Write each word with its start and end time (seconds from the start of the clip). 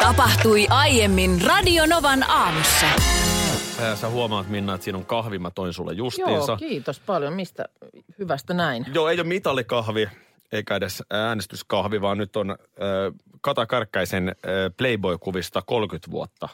Tapahtui 0.00 0.66
aiemmin 0.70 1.42
Radionovan 1.46 2.30
aamussa. 2.30 2.86
Sä, 3.76 3.96
sä 3.96 4.08
huomaat 4.08 4.48
Minna, 4.48 4.74
että 4.74 4.84
siinä 4.84 4.98
on 4.98 5.06
kahvi, 5.06 5.38
mä 5.38 5.50
toin 5.50 5.72
sulle 5.72 5.92
justiinsa. 5.92 6.52
Joo, 6.52 6.56
kiitos 6.56 7.00
paljon. 7.00 7.32
Mistä 7.32 7.64
hyvästä 8.18 8.54
näin? 8.54 8.86
Joo, 8.94 9.08
ei 9.08 9.20
ole 9.20 9.28
mitalikahvi 9.28 10.08
eikä 10.52 10.76
edes 10.76 11.02
äänestyskahvi, 11.10 12.00
vaan 12.00 12.18
nyt 12.18 12.36
on 12.36 12.50
äh, 12.50 12.56
Kata 13.40 13.66
Kärkkäisen 13.66 14.28
äh, 14.28 14.34
Playboy-kuvista 14.76 15.62
30 15.66 16.10
vuotta 16.10 16.48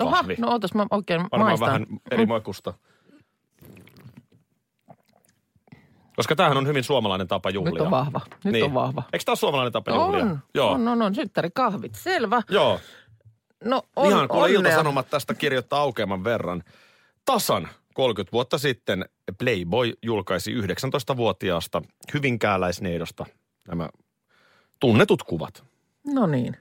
Oha, 0.00 0.16
kahvi. 0.16 0.34
no 0.38 0.48
ootas 0.50 0.74
mä 0.74 0.86
oikein 0.90 1.20
Varmaan 1.32 1.50
maistan. 1.50 1.68
vähän 1.68 1.86
eri 2.10 2.26
makusta. 2.26 2.74
Koska 6.22 6.36
tämähän 6.36 6.56
on 6.56 6.66
hyvin 6.66 6.84
suomalainen 6.84 7.28
tapa 7.28 7.50
juhlia. 7.50 7.72
Nyt 7.72 7.80
on 7.80 7.90
vahva. 7.90 8.20
Nyt 8.44 8.62
on 8.62 8.74
vahva. 8.74 9.02
Eikö 9.12 9.24
tämä 9.24 9.32
ole 9.32 9.36
suomalainen 9.36 9.72
tapa 9.72 9.92
juhlia? 9.94 10.24
On, 10.24 10.38
Joo. 10.54 10.72
on, 10.72 10.88
on, 10.88 11.02
on. 11.02 11.14
Synttärikahvit. 11.14 11.94
Selvä. 11.94 12.42
Joo. 12.50 12.80
No 13.64 13.82
on, 13.96 14.10
Ihan 14.10 14.28
kuule. 14.28 14.50
Ilta-Sanomat 14.50 15.10
tästä 15.10 15.34
kirjoittaa 15.34 15.80
aukeaman 15.80 16.24
verran. 16.24 16.62
Tasan 17.24 17.68
30 17.94 18.32
vuotta 18.32 18.58
sitten 18.58 19.04
Playboy 19.38 19.92
julkaisi 20.02 20.54
19-vuotiaasta 20.54 21.82
hyvinkääläisneidosta 22.14 23.26
nämä 23.68 23.88
tunnetut 24.80 25.22
kuvat. 25.22 25.64
No 26.06 26.26
niin. 26.26 26.56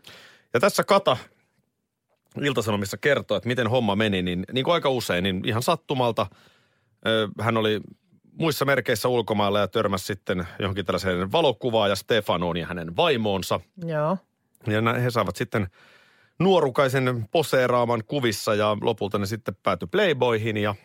Ja 0.53 0.59
tässä 0.59 0.83
Kata 0.83 1.17
Iltasanomissa 2.41 2.97
kertoo, 2.97 3.37
että 3.37 3.47
miten 3.47 3.67
homma 3.67 3.95
meni, 3.95 4.21
niin, 4.21 4.45
niin 4.51 4.63
kuin 4.63 4.73
aika 4.73 4.89
usein, 4.89 5.23
niin 5.23 5.41
ihan 5.45 5.63
sattumalta 5.63 6.27
hän 7.41 7.57
oli 7.57 7.81
muissa 8.41 8.65
merkeissä 8.65 9.07
ulkomailla 9.07 9.59
ja 9.59 9.67
törmäsi 9.67 10.05
sitten 10.05 10.47
johonkin 10.59 10.85
tällaiseen 10.85 11.31
valokuvaan 11.31 11.89
ja 11.89 11.95
Stefanoon 11.95 12.57
ja 12.57 12.67
hänen 12.67 12.95
vaimoonsa. 12.95 13.59
Joo. 13.85 14.17
Ja 14.67 14.93
he 14.93 15.09
saavat 15.09 15.35
sitten 15.35 15.67
nuorukaisen 16.39 17.25
poseeraaman 17.31 18.03
kuvissa 18.07 18.55
ja 18.55 18.77
lopulta 18.81 19.17
ne 19.17 19.25
sitten 19.25 19.55
päätyi 19.63 19.87
Playboyhin 19.91 20.57
ja, 20.57 20.75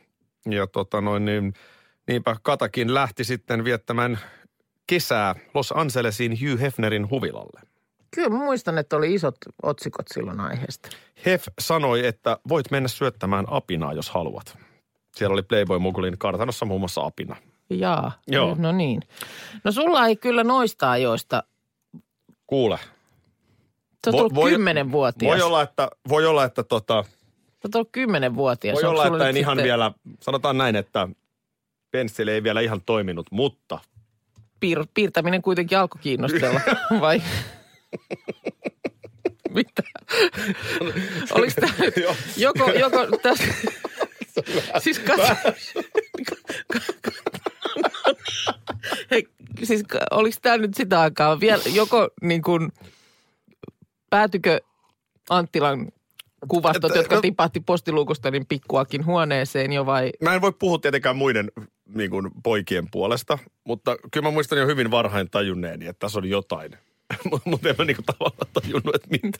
ja 0.51 0.67
tota 0.67 1.01
noin, 1.01 1.25
niin, 1.25 1.55
niinpä 2.07 2.37
Katakin 2.43 2.95
lähti 2.95 3.25
sitten 3.25 3.65
viettämään 3.65 4.19
kesää 4.87 5.35
Los 5.55 5.73
Angelesiin 5.77 6.33
Hugh 6.33 6.61
Hefnerin 6.61 7.11
huvilalle. 7.11 7.61
Kyllä 8.11 8.29
mä 8.29 8.39
muistan, 8.39 8.79
että 8.79 8.97
oli 8.97 9.15
isot 9.15 9.37
otsikot 9.63 10.07
silloin 10.15 10.41
aiheesta. 10.41 10.89
Hef 11.27 11.47
sanoi, 11.59 12.07
että 12.07 12.39
voit 12.49 12.71
mennä 12.71 12.89
syöttämään 12.89 13.45
apinaa, 13.49 13.93
jos 13.93 14.11
haluat. 14.11 14.59
Siellä 15.17 15.33
oli 15.35 15.43
Playboy-mugulin 15.43 16.19
kartanossa 16.19 16.67
muun 16.67 16.81
muassa 16.81 17.01
apina. 17.05 17.37
Jaa. 17.71 18.13
Joo. 18.27 18.57
No 18.59 18.73
niin. 18.73 19.03
No 19.65 19.73
sulla 19.73 20.07
ei 20.07 20.17
kyllä 20.17 20.45
noista 20.45 20.91
ajoista. 20.91 21.43
Kuule. 22.47 22.79
Sä 24.05 24.11
oot 24.13 24.35
Voi- 24.35 24.51
kymmenenvuotias. 24.51 25.33
Voi 25.33 25.43
olla, 25.43 25.63
että, 25.63 25.89
voi 26.09 26.27
olla, 26.27 26.45
että 26.45 26.63
tota, 26.63 27.03
Sä 27.03 27.09
oot 27.65 27.75
ollut 27.75 27.89
kymmenenvuotias. 27.93 28.75
voi 28.75 28.85
Onko 28.85 29.03
olla, 29.03 29.17
että 29.17 29.29
en 29.29 29.37
ihan 29.37 29.57
sitten 29.57 29.65
vielä, 29.65 29.93
sanotaan 30.21 30.59
näin, 30.59 30.77
että 30.77 31.09
pensseli 31.91 32.31
ei 32.31 32.43
vielä 32.43 32.61
ihan 32.61 32.81
toiminut, 32.87 33.27
mutta 33.31 33.79
Piir, 34.61 34.87
piirtäminen 34.95 35.43
kuitenkin 35.43 35.79
alkoi 35.79 36.01
kiinnostella, 36.03 36.61
vai? 37.01 37.23
Mitä? 39.51 39.83
Oliko 41.35 41.61
tämä 41.61 41.73
joko, 42.37 42.71
joko 42.71 43.07
tässä... 43.23 43.45
siis 44.79 44.99
katso... 44.99 45.35
Hei, 49.11 49.29
siis 49.65 49.83
oliko 50.11 50.37
tämä 50.43 50.57
nyt 50.57 50.75
sitä 50.75 51.01
aikaa 51.01 51.41
vielä, 51.41 51.63
joko 51.75 52.09
niin 52.23 52.43
kuin, 52.43 52.73
päätykö 54.11 54.61
Anttilan 55.31 55.89
kuvastot, 56.49 56.95
jotka 56.95 57.15
no- 57.15 57.21
tipahti 57.21 57.61
postiluukusta 57.61 58.31
niin 58.31 58.47
pikkuakin 58.47 59.07
huoneeseen 59.07 59.73
jo 59.73 59.87
vai? 59.87 60.13
Mä 60.23 60.35
en 60.35 60.41
voi 60.41 60.53
puhua 60.53 60.79
tietenkään 60.79 61.17
muiden 61.17 61.53
niin 61.95 62.11
kuin, 62.11 62.31
poikien 62.43 62.87
puolesta, 62.91 63.39
mutta 63.65 63.97
kyllä 64.13 64.27
mä 64.27 64.31
muistan 64.31 64.59
jo 64.59 64.67
hyvin 64.67 64.91
varhain 64.91 65.31
tajunneeni, 65.31 65.87
että 65.87 66.01
tässä 66.01 66.19
on 66.19 66.29
jotain. 66.29 66.73
mutta 67.45 67.69
en 67.69 67.75
mä 67.79 67.85
niin 67.85 67.97
kuin, 67.97 68.05
tavallaan 68.05 68.51
tajunnut, 68.53 68.95
että 68.95 69.09
mitä. 69.11 69.39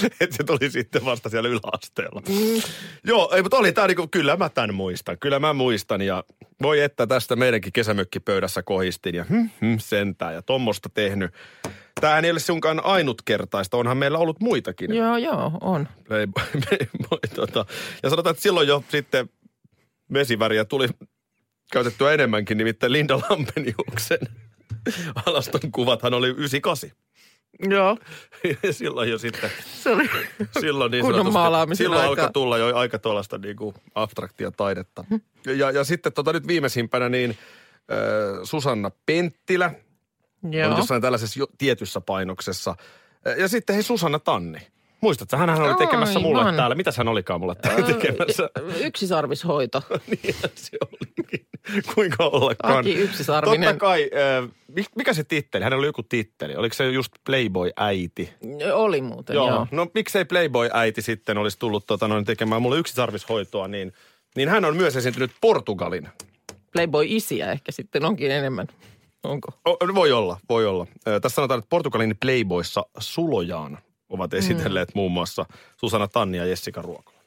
että 0.20 0.36
se 0.36 0.44
tuli 0.44 0.70
sitten 0.70 1.04
vasta 1.04 1.28
siellä 1.28 1.48
yläasteella. 1.48 2.22
Mm. 2.28 2.62
Joo, 3.04 3.32
ei, 3.34 3.42
mutta 3.42 3.56
oli 3.56 3.72
tämä 3.72 3.86
niinku, 3.86 4.08
kyllä 4.10 4.36
mä 4.36 4.48
tämän 4.48 4.74
muistan. 4.74 5.18
Kyllä 5.18 5.38
mä 5.38 5.52
muistan 5.52 6.02
ja 6.02 6.24
voi 6.62 6.80
että 6.80 7.06
tästä 7.06 7.36
meidänkin 7.36 7.72
kesämökkipöydässä 7.72 8.62
kohistin 8.62 9.14
ja 9.14 9.24
hm, 9.24 9.48
hm, 9.60 9.78
sentään 9.78 10.34
ja 10.34 10.42
tommosta 10.42 10.88
tehnyt. 10.88 11.34
Tämähän 12.00 12.24
ei 12.24 12.30
ole 12.30 12.40
sunkaan 12.40 12.84
ainutkertaista, 12.84 13.76
onhan 13.76 13.96
meillä 13.96 14.18
ollut 14.18 14.40
muitakin. 14.40 14.94
Joo, 14.94 15.16
joo, 15.16 15.58
on. 15.60 15.88
Playboy, 16.08 16.44
Playboy 16.68 17.20
tota. 17.34 17.66
Ja 18.02 18.10
sanotaan, 18.10 18.32
että 18.32 18.42
silloin 18.42 18.68
jo 18.68 18.84
sitten 18.88 19.28
vesiväriä 20.12 20.64
tuli 20.64 20.88
käytettyä 21.72 22.12
enemmänkin, 22.12 22.58
nimittäin 22.58 22.92
Linda 22.92 23.18
Lampeniuksen 23.18 24.18
alaston 25.26 25.72
kuvathan 25.72 26.14
oli 26.14 26.28
98. 26.28 26.90
Joo, 27.60 27.98
Ja 28.64 28.72
silloin 28.80 29.10
jo 29.10 29.18
sitten, 29.18 29.50
se 29.64 29.90
oli 29.90 30.10
silloin 30.60 30.90
niin 30.90 31.04
kunnon 31.04 31.32
maalaamisen 31.32 31.84
silloin 31.84 32.00
aika. 32.00 32.22
alkoi 32.22 32.32
tulla 32.32 32.58
jo 32.58 32.76
aika 32.76 32.98
tuollaista 32.98 33.38
niin 33.38 33.56
kuin 33.56 33.74
abstraktia 33.94 34.50
taidetta. 34.50 35.04
Ja, 35.46 35.70
ja 35.70 35.84
sitten 35.84 36.12
tota 36.12 36.32
nyt 36.32 36.46
viimeisimpänä 36.46 37.08
niin 37.08 37.30
äh, 37.30 37.96
Susanna 38.42 38.90
Penttilä, 39.06 39.74
Joo. 40.50 40.70
oli 40.70 40.78
jossain 40.78 41.02
tällaisessa 41.02 41.40
jo, 41.40 41.46
tietyssä 41.58 42.00
painoksessa. 42.00 42.76
Ja 43.36 43.48
sitten 43.48 43.74
hei 43.74 43.82
Susanna 43.82 44.18
Tanni. 44.18 44.58
Muistatko, 45.02 45.36
hän 45.36 45.62
oli 45.62 45.74
tekemässä 45.74 46.18
mulle 46.18 46.38
Aivan. 46.38 46.56
täällä. 46.56 46.74
Mitäs 46.74 46.96
hän 46.96 47.08
olikaan 47.08 47.40
mulle 47.40 47.54
täällä 47.54 47.86
tekemässä? 47.86 48.50
Yksisarvishoito. 48.80 49.82
niin 50.22 50.34
se 50.54 50.78
olikin. 50.80 51.46
Kuinka 51.94 52.24
ollakaan. 52.24 52.78
Aki 52.78 52.94
Yksisarvinen. 52.94 53.68
Totta 53.68 53.80
kai, 53.80 54.10
äh, 54.42 54.50
mi- 54.68 54.84
mikä 54.96 55.12
se 55.12 55.24
titteli? 55.24 55.64
Hänellä 55.64 55.80
oli 55.80 55.86
joku 55.86 56.02
titteli. 56.02 56.56
Oliko 56.56 56.74
se 56.74 56.90
just 56.90 57.12
Playboy-äiti? 57.24 58.30
Oli 58.72 59.00
muuten, 59.00 59.34
joo. 59.34 59.48
joo. 59.48 59.66
No 59.70 59.86
miksei 59.94 60.24
Playboy-äiti 60.24 61.02
sitten 61.02 61.38
olisi 61.38 61.58
tullut 61.58 61.86
tota, 61.86 62.08
noin, 62.08 62.24
tekemään 62.24 62.62
mulle 62.62 62.78
yksisarvishoitoa, 62.78 63.68
niin, 63.68 63.92
niin 64.36 64.48
hän 64.48 64.64
on 64.64 64.76
myös 64.76 64.96
esiintynyt 64.96 65.30
Portugalin. 65.40 66.08
Playboy-isiä 66.72 67.52
ehkä 67.52 67.72
sitten 67.72 68.04
onkin 68.04 68.30
enemmän. 68.30 68.66
Onko? 69.22 69.48
O, 69.68 69.94
voi 69.94 70.12
olla, 70.12 70.40
voi 70.48 70.66
olla. 70.66 70.86
Tässä 71.04 71.34
sanotaan, 71.34 71.58
että 71.58 71.70
Portugalin 71.70 72.16
Playboyssa 72.20 72.86
Sulojaan 72.98 73.78
ovat 74.12 74.34
esitelleet 74.34 74.88
mm. 74.88 74.98
muun 74.98 75.12
muassa 75.12 75.46
Susanna 75.76 76.08
Tanni 76.08 76.38
ja 76.38 76.46
Jessica 76.46 76.82
Ruokola. 76.82 77.22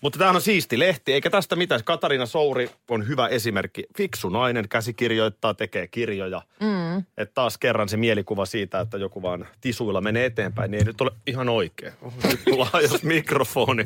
Mutta 0.00 0.18
tämähän 0.18 0.36
on 0.36 0.42
siisti 0.42 0.78
lehti, 0.78 1.12
eikä 1.12 1.30
tästä 1.30 1.56
mitään. 1.56 1.84
Katarina 1.84 2.26
Souri 2.26 2.70
on 2.88 3.08
hyvä 3.08 3.28
esimerkki. 3.28 3.84
Fiksu 3.96 4.28
nainen, 4.28 4.68
käsikirjoittaa, 4.68 5.54
tekee 5.54 5.86
kirjoja. 5.86 6.42
Mm. 6.60 6.98
Että 6.98 7.34
taas 7.34 7.58
kerran 7.58 7.88
se 7.88 7.96
mielikuva 7.96 8.46
siitä, 8.46 8.80
että 8.80 8.96
joku 8.96 9.22
vaan 9.22 9.46
tisuilla 9.60 10.00
menee 10.00 10.24
eteenpäin, 10.24 10.70
niin 10.70 10.78
ei 10.78 10.84
nyt 10.84 11.00
ole 11.00 11.10
ihan 11.26 11.48
oikein. 11.48 11.92
Oho, 12.02 12.14
Nyt 12.28 12.40
mulla 12.50 12.68
hajosi 12.72 13.06
mikrofoni. 13.16 13.84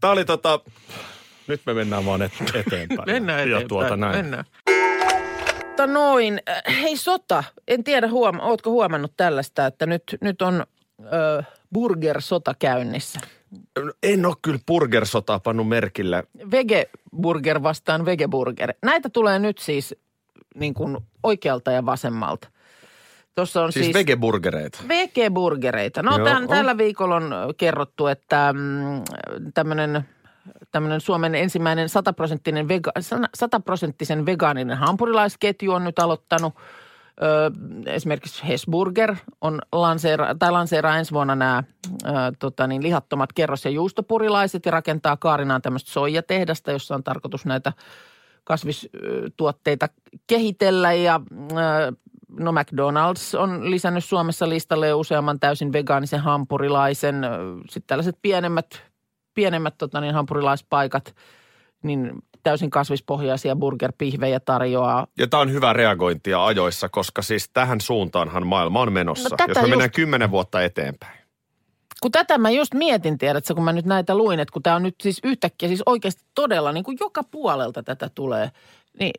Tämä 0.00 0.12
oli 0.12 0.24
tota... 0.24 0.60
Nyt 1.46 1.60
me 1.66 1.74
mennään 1.74 2.06
vaan 2.06 2.22
et, 2.22 2.32
eteenpäin. 2.54 3.06
Mennään 3.06 3.40
eteenpäin. 3.40 3.62
Ja 3.62 3.68
tuota 3.68 3.96
näin. 3.96 4.16
Mennään. 4.16 4.44
Mutta 5.76 5.86
noin, 5.86 6.40
äh, 6.48 6.82
hei 6.82 6.96
sota, 6.96 7.44
en 7.68 7.84
tiedä, 7.84 8.08
huoma, 8.08 8.42
ootko 8.42 8.70
huomannut 8.70 9.12
tällaista, 9.16 9.66
että 9.66 9.86
nyt, 9.86 10.02
nyt 10.20 10.42
on 10.42 10.66
ö, 11.00 11.42
burger-sota 11.74 12.54
käynnissä. 12.58 13.20
En 14.02 14.26
ole 14.26 14.34
kyllä 14.42 14.58
burgersotaa 14.66 15.40
pannut 15.40 15.68
merkille. 15.68 16.24
Vegeburger 16.50 17.62
vastaan 17.62 18.04
vegeburger. 18.04 18.74
Näitä 18.82 19.08
tulee 19.08 19.38
nyt 19.38 19.58
siis 19.58 19.94
niin 20.54 20.74
kuin 20.74 20.98
oikealta 21.22 21.72
ja 21.72 21.86
vasemmalta. 21.86 22.48
Tuossa 23.34 23.62
on 23.62 23.72
Siis, 23.72 23.84
siis, 23.84 23.94
siis 23.94 23.94
vegeburgereita. 23.94 24.78
vegeburgereita. 24.88 26.02
No 26.02 26.16
Joo, 26.16 26.26
tämän, 26.26 26.42
on. 26.42 26.48
tällä 26.48 26.78
viikolla 26.78 27.16
on 27.16 27.34
kerrottu, 27.56 28.06
että 28.06 28.52
mm, 28.52 29.02
tämmöinen 29.54 30.04
tämmöinen 30.72 31.00
Suomen 31.00 31.34
ensimmäinen 31.34 31.88
sataprosenttinen 31.88 32.68
vega, 32.68 32.92
sataprosenttisen 33.34 34.26
vegaaninen 34.26 34.76
hampurilaisketju 34.76 35.72
on 35.72 35.84
nyt 35.84 35.98
aloittanut 35.98 36.54
Ö, 37.22 37.50
esimerkiksi 37.86 38.48
Hesburger 38.48 39.16
on 39.40 39.60
lanseera, 39.72 40.34
tai 40.34 40.52
lanseeraa 40.52 40.98
ensi 40.98 41.12
vuonna 41.12 41.34
nämä 41.34 41.62
ö, 42.04 42.08
tota 42.38 42.66
niin, 42.66 42.82
lihattomat 42.82 43.32
kerros- 43.32 43.64
ja 43.64 43.70
juustopurilaiset 43.70 44.66
ja 44.66 44.72
rakentaa 44.72 45.16
Kaarinaan 45.16 45.62
tämmöistä 45.62 45.90
soijatehdasta, 45.90 46.72
jossa 46.72 46.94
on 46.94 47.04
tarkoitus 47.04 47.46
näitä 47.46 47.72
kasvistuotteita 48.44 49.88
kehitellä 50.26 50.92
ja 50.92 51.20
ö, 51.52 51.92
no 52.38 52.52
McDonald's 52.52 53.38
on 53.38 53.70
lisännyt 53.70 54.04
Suomessa 54.04 54.48
listalle 54.48 54.94
useamman 54.94 55.40
täysin 55.40 55.72
vegaanisen 55.72 56.20
hampurilaisen. 56.20 57.14
Sitten 57.70 57.86
tällaiset 57.86 58.18
pienemmät, 58.22 58.82
pienemmät 59.34 59.74
tota 59.78 60.00
niin, 60.00 60.14
hampurilaispaikat, 60.14 61.14
niin 61.82 62.12
täysin 62.46 62.70
kasvispohjaisia 62.70 63.56
burgerpihvejä 63.56 64.40
tarjoaa. 64.40 65.06
Ja 65.18 65.26
tämä 65.26 65.40
on 65.40 65.52
hyvä 65.52 65.72
reagointia 65.72 66.46
ajoissa, 66.46 66.88
koska 66.88 67.22
siis 67.22 67.50
tähän 67.52 67.80
suuntaanhan 67.80 68.46
maailma 68.46 68.80
on 68.80 68.92
menossa, 68.92 69.28
No 69.30 69.44
jos 69.48 69.56
me 69.56 69.62
mennään 69.62 69.88
just- 69.88 69.94
kymmenen 69.94 70.30
vuotta 70.30 70.62
eteenpäin. 70.62 71.18
Kun 72.00 72.12
tätä 72.12 72.38
mä 72.38 72.50
just 72.50 72.74
mietin, 72.74 73.18
tiedätkö, 73.18 73.54
kun 73.54 73.64
mä 73.64 73.72
nyt 73.72 73.84
näitä 73.84 74.16
luin, 74.16 74.40
että 74.40 74.52
kun 74.52 74.62
tämä 74.62 74.76
on 74.76 74.82
nyt 74.82 74.94
siis 75.00 75.20
yhtäkkiä 75.24 75.68
siis 75.68 75.82
oikeasti 75.86 76.22
todella 76.34 76.72
niin 76.72 76.84
kuin 76.84 76.96
joka 77.00 77.24
puolelta 77.24 77.82
tätä 77.82 78.10
tulee, 78.14 78.50
niin 78.98 79.12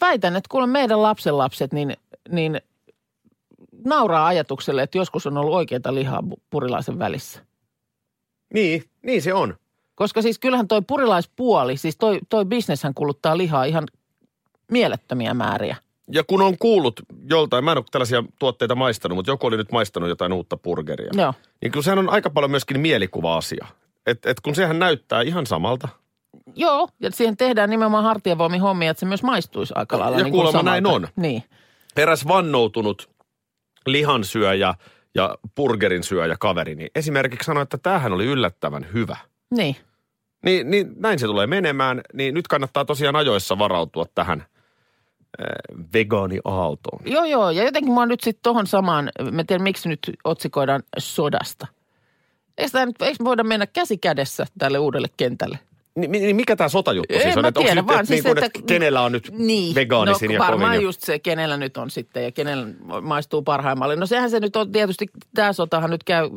väitän, 0.00 0.36
että 0.36 0.48
kuule 0.50 0.66
meidän 0.66 1.02
lapsenlapset, 1.02 1.72
niin, 1.72 1.96
niin 2.28 2.60
nauraa 3.84 4.26
ajatukselle, 4.26 4.82
että 4.82 4.98
joskus 4.98 5.26
on 5.26 5.38
ollut 5.38 5.54
oikeita 5.54 5.94
lihaa 5.94 6.20
pu- 6.20 6.40
purilaisen 6.50 6.98
välissä. 6.98 7.40
Niin, 8.54 8.84
niin 9.02 9.22
se 9.22 9.34
on. 9.34 9.56
Koska 9.94 10.22
siis 10.22 10.38
kyllähän 10.38 10.68
toi 10.68 10.82
purilaispuoli, 10.86 11.76
siis 11.76 11.96
toi, 11.96 12.18
toi 12.28 12.44
bisneshän 12.44 12.94
kuluttaa 12.94 13.38
lihaa 13.38 13.64
ihan 13.64 13.88
mielettömiä 14.70 15.34
määriä. 15.34 15.76
Ja 16.12 16.24
kun 16.24 16.42
on 16.42 16.58
kuullut 16.58 17.00
joltain, 17.30 17.64
mä 17.64 17.72
en 17.72 17.78
ole 17.78 17.84
tällaisia 17.90 18.24
tuotteita 18.38 18.74
maistanut, 18.74 19.16
mutta 19.16 19.30
joku 19.30 19.46
oli 19.46 19.56
nyt 19.56 19.72
maistanut 19.72 20.08
jotain 20.08 20.32
uutta 20.32 20.56
burgeria. 20.56 21.10
Joo. 21.12 21.34
Niin 21.62 21.72
kyllä 21.72 21.84
sehän 21.84 21.98
on 21.98 22.10
aika 22.10 22.30
paljon 22.30 22.50
myöskin 22.50 22.80
mielikuva-asia. 22.80 23.66
Et, 24.06 24.26
et 24.26 24.40
kun 24.40 24.54
sehän 24.54 24.78
näyttää 24.78 25.22
ihan 25.22 25.46
samalta. 25.46 25.88
Joo, 26.54 26.88
ja 27.00 27.10
siihen 27.10 27.36
tehdään 27.36 27.70
nimenomaan 27.70 28.04
hartiavoimin 28.04 28.60
hommia, 28.60 28.90
että 28.90 29.00
se 29.00 29.06
myös 29.06 29.22
maistuisi 29.22 29.72
aika 29.76 29.98
lailla. 29.98 30.18
Ja 30.18 30.24
niin 30.24 30.32
kuulemma 30.32 30.52
samalta. 30.52 30.70
näin 30.70 30.86
on. 30.86 31.08
Niin. 31.16 31.42
Eräs 31.96 32.28
vannoutunut 32.28 33.10
lihansyöjä 33.86 34.74
ja 35.14 35.38
burgerin 35.54 36.02
syöjä 36.02 36.36
kaveri, 36.40 36.74
niin 36.74 36.90
esimerkiksi 36.94 37.46
sanoi, 37.46 37.62
että 37.62 37.78
tämähän 37.78 38.12
oli 38.12 38.24
yllättävän 38.24 38.86
hyvä. 38.92 39.16
Niin. 39.56 39.76
Niin, 40.44 40.70
niin 40.70 40.92
näin 40.96 41.18
se 41.18 41.26
tulee 41.26 41.46
menemään, 41.46 42.00
niin 42.12 42.34
nyt 42.34 42.48
kannattaa 42.48 42.84
tosiaan 42.84 43.16
ajoissa 43.16 43.58
varautua 43.58 44.04
tähän 44.14 44.40
äh, 44.40 44.46
vegaani-aaltoon. 45.94 47.00
Joo, 47.06 47.24
joo. 47.24 47.50
Ja 47.50 47.64
jotenkin 47.64 47.92
mä 47.92 48.06
nyt 48.06 48.20
sitten 48.20 48.42
tohon 48.42 48.66
samaan, 48.66 49.10
mä 49.32 49.44
tiedän 49.44 49.62
miksi 49.62 49.88
nyt 49.88 50.10
otsikoidaan 50.24 50.82
sodasta. 50.98 51.66
Eikö, 52.58 52.86
nyt, 52.86 53.02
eikö 53.02 53.24
voida 53.24 53.44
mennä 53.44 53.66
käsi 53.66 53.98
kädessä 53.98 54.46
tälle 54.58 54.78
uudelle 54.78 55.08
kentälle? 55.16 55.58
Ni, 55.96 56.06
niin 56.06 56.36
mikä 56.36 56.56
tämä 56.56 56.68
sotajuttu 56.68 57.14
En 57.14 57.22
siis 57.22 57.36
on? 57.36 57.42
mä 57.42 57.48
Että 57.48 57.60
tiedä, 57.60 57.74
nyt, 57.74 57.86
vaan 57.86 58.00
että, 58.00 58.06
siis, 58.08 58.24
niin 58.24 58.34
kuin, 58.34 58.44
että- 58.44 58.58
että 58.58 58.66
kenellä 58.74 59.02
on 59.02 59.12
nyt 59.12 59.30
Niin. 59.38 59.74
vegaanisin 59.74 60.28
no, 60.28 60.34
ja 60.34 60.38
varmaan 60.38 60.72
kovin? 60.72 60.84
just 60.84 61.00
se, 61.00 61.18
kenellä 61.18 61.56
nyt 61.56 61.76
on 61.76 61.90
sitten 61.90 62.24
ja 62.24 62.32
kenellä 62.32 62.66
maistuu 63.02 63.42
parhaimmalle. 63.42 63.96
No 63.96 64.06
sehän 64.06 64.30
se 64.30 64.40
nyt 64.40 64.56
on 64.56 64.72
tietysti, 64.72 65.06
tämä 65.34 65.52
sotahan 65.52 65.90
nyt 65.90 66.04
käy 66.04 66.30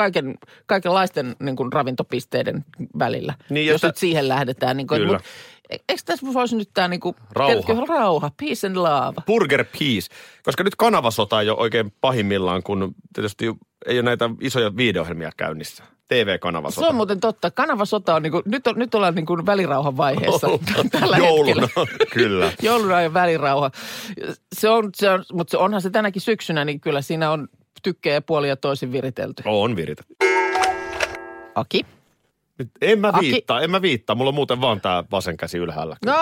kaiken, 0.00 0.34
kaikenlaisten 0.66 1.36
niin 1.40 1.56
kuin 1.56 1.72
ravintopisteiden 1.72 2.64
välillä, 2.98 3.34
Niin, 3.50 3.66
ja 3.66 3.72
jos 3.72 3.82
nyt 3.82 3.96
siihen 3.96 4.28
lähdetään. 4.28 4.76
Niin 4.76 4.86
kuin, 4.86 5.00
Kyllä. 5.00 5.12
Mut, 5.12 5.22
e- 5.70 5.76
eikö 5.88 6.02
tässä 6.04 6.26
voisi 6.32 6.56
nyt 6.56 6.70
tämä 6.74 6.88
niin 6.88 7.00
kuin, 7.00 7.16
Rauha. 7.32 7.86
rauha, 7.88 8.30
peace 8.40 8.66
and 8.66 8.76
love. 8.76 9.16
Burger 9.26 9.64
Peace, 9.64 10.08
koska 10.42 10.64
nyt 10.64 10.76
kanavasota 10.76 11.40
ei 11.40 11.50
ole 11.50 11.58
oikein 11.58 11.92
pahimmillaan, 12.00 12.62
kun 12.62 12.94
tietysti 13.14 13.46
ei 13.86 13.96
ole 13.98 14.02
näitä 14.02 14.30
isoja 14.40 14.76
videohjelmia 14.76 15.30
käynnissä. 15.36 15.84
TV-kanavasota. 16.08 16.80
Se 16.80 16.88
on 16.88 16.94
muuten 16.94 17.20
totta. 17.20 17.50
Kanavasota 17.50 18.14
on, 18.14 18.22
niin 18.22 18.32
kuin, 18.32 18.42
nyt, 18.46 18.66
on, 18.66 18.74
nyt 18.78 18.94
ollaan 18.94 19.14
niin 19.14 19.26
kuin 19.26 19.46
välirauhan 19.46 19.96
vaiheessa 19.96 20.46
tällä 21.00 21.18
Jouluna, 21.18 21.68
kyllä. 22.14 22.52
Joulun 22.62 22.92
ajan 22.92 23.14
välirauha. 23.14 23.70
Se 24.54 24.68
on, 24.68 24.90
se 24.94 25.10
on, 25.10 25.24
mutta 25.32 25.50
se 25.50 25.56
onhan 25.56 25.82
se 25.82 25.90
tänäkin 25.90 26.22
syksynä, 26.22 26.64
niin 26.64 26.80
kyllä 26.80 27.02
siinä 27.02 27.30
on 27.30 27.48
tykkejä 27.82 28.14
ja 28.14 28.22
puolia 28.22 28.56
toisin 28.56 28.92
viritelty. 28.92 29.42
On 29.46 29.76
viritetty. 29.76 30.14
Aki? 31.54 31.86
Nyt 32.58 32.70
en 32.80 32.98
mä 32.98 33.08
Aki- 33.08 33.20
viittaa, 33.32 33.60
en 33.60 33.70
mä 33.70 33.82
viittaa. 33.82 34.16
Mulla 34.16 34.28
on 34.28 34.34
muuten 34.34 34.60
vaan 34.60 34.80
tää 34.80 35.04
vasen 35.10 35.36
käsi 35.36 35.58
ylhäällä. 35.58 35.96
No, 36.06 36.14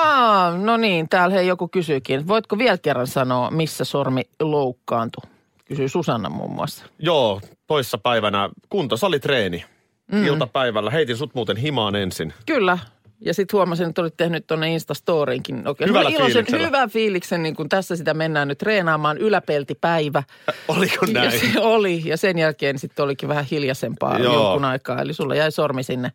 no 0.64 0.76
niin, 0.76 1.08
täällä 1.08 1.34
hei 1.34 1.46
joku 1.46 1.68
kysyykin. 1.68 2.28
Voitko 2.28 2.58
vielä 2.58 2.78
kerran 2.78 3.06
sanoa, 3.06 3.50
missä 3.50 3.84
sormi 3.84 4.22
loukkaantui? 4.40 5.22
Kysyy 5.64 5.88
Susanna 5.88 6.28
muun 6.28 6.52
muassa. 6.52 6.84
Joo, 6.98 7.40
toissa 7.66 7.98
päivänä 7.98 8.50
kuntosalitreeni. 8.68 9.64
Mm. 10.12 10.24
Iltapäivällä. 10.26 10.90
Heitin 10.90 11.16
sut 11.16 11.34
muuten 11.34 11.56
himaan 11.56 11.94
ensin. 11.96 12.32
Kyllä. 12.46 12.78
Ja 13.20 13.34
sitten 13.34 13.56
huomasin, 13.56 13.88
että 13.88 14.00
olit 14.00 14.16
tehnyt 14.16 14.46
tuonne 14.46 14.72
Instastoriinkin. 14.72 15.68
Oikein 15.68 15.90
Hyvällä 15.90 16.10
iloisen, 16.10 16.32
fiiliksellä. 16.32 16.66
hyvän 16.66 16.90
fiiliksen, 16.90 17.42
niin 17.42 17.56
kun 17.56 17.68
tässä 17.68 17.96
sitä 17.96 18.14
mennään 18.14 18.48
nyt 18.48 18.58
treenaamaan 18.58 19.18
yläpeltipäivä. 19.18 20.22
Oliko 20.68 21.06
Ja 21.06 21.12
näin? 21.12 21.30
se 21.52 21.60
oli, 21.60 22.02
ja 22.04 22.16
sen 22.16 22.38
jälkeen 22.38 22.78
sitten 22.78 23.02
olikin 23.04 23.28
vähän 23.28 23.44
hiljaisempaa 23.50 24.18
Joo. 24.18 24.32
jonkun 24.34 24.64
aikaa. 24.64 25.00
Eli 25.02 25.12
sulla 25.14 25.34
jäi 25.34 25.52
sormi 25.52 25.82
sinne 25.82 26.12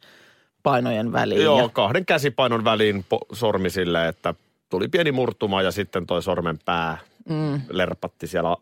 painojen 0.64 1.12
väliin. 1.12 1.42
Joo, 1.44 1.60
Ja, 1.60 1.70
kahden 1.70 2.06
käsipainon 2.06 2.64
väliin 2.64 3.06
po- 3.16 3.28
sormi 3.36 3.70
sille, 3.70 4.08
että 4.08 4.34
tuli 4.70 4.88
pieni 4.88 5.12
murtuma 5.12 5.62
ja 5.62 5.72
sitten 5.72 6.06
toi 6.08 6.24
sormen 6.24 6.60
pää 6.66 6.98
mm. 7.30 7.62
lerpatti 7.70 8.28
siellä 8.28 8.56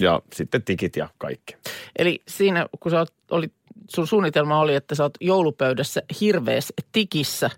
ja 0.00 0.20
sitten 0.32 0.62
tikit 0.62 0.96
ja 0.96 1.08
kaikki. 1.18 1.56
eli 1.98 2.22
siinä, 2.28 2.66
kun 2.80 2.90
sä 2.90 2.98
oot, 2.98 3.12
oli, 3.30 3.50
sun 3.88 4.06
suunnitelma 4.06 4.60
oli, 4.60 4.74
että 4.74 4.94
sä 4.94 5.02
oot 5.02 5.14
joulupöydässä 5.20 6.02
hirveässä 6.20 6.74
tikissä, 6.92 7.50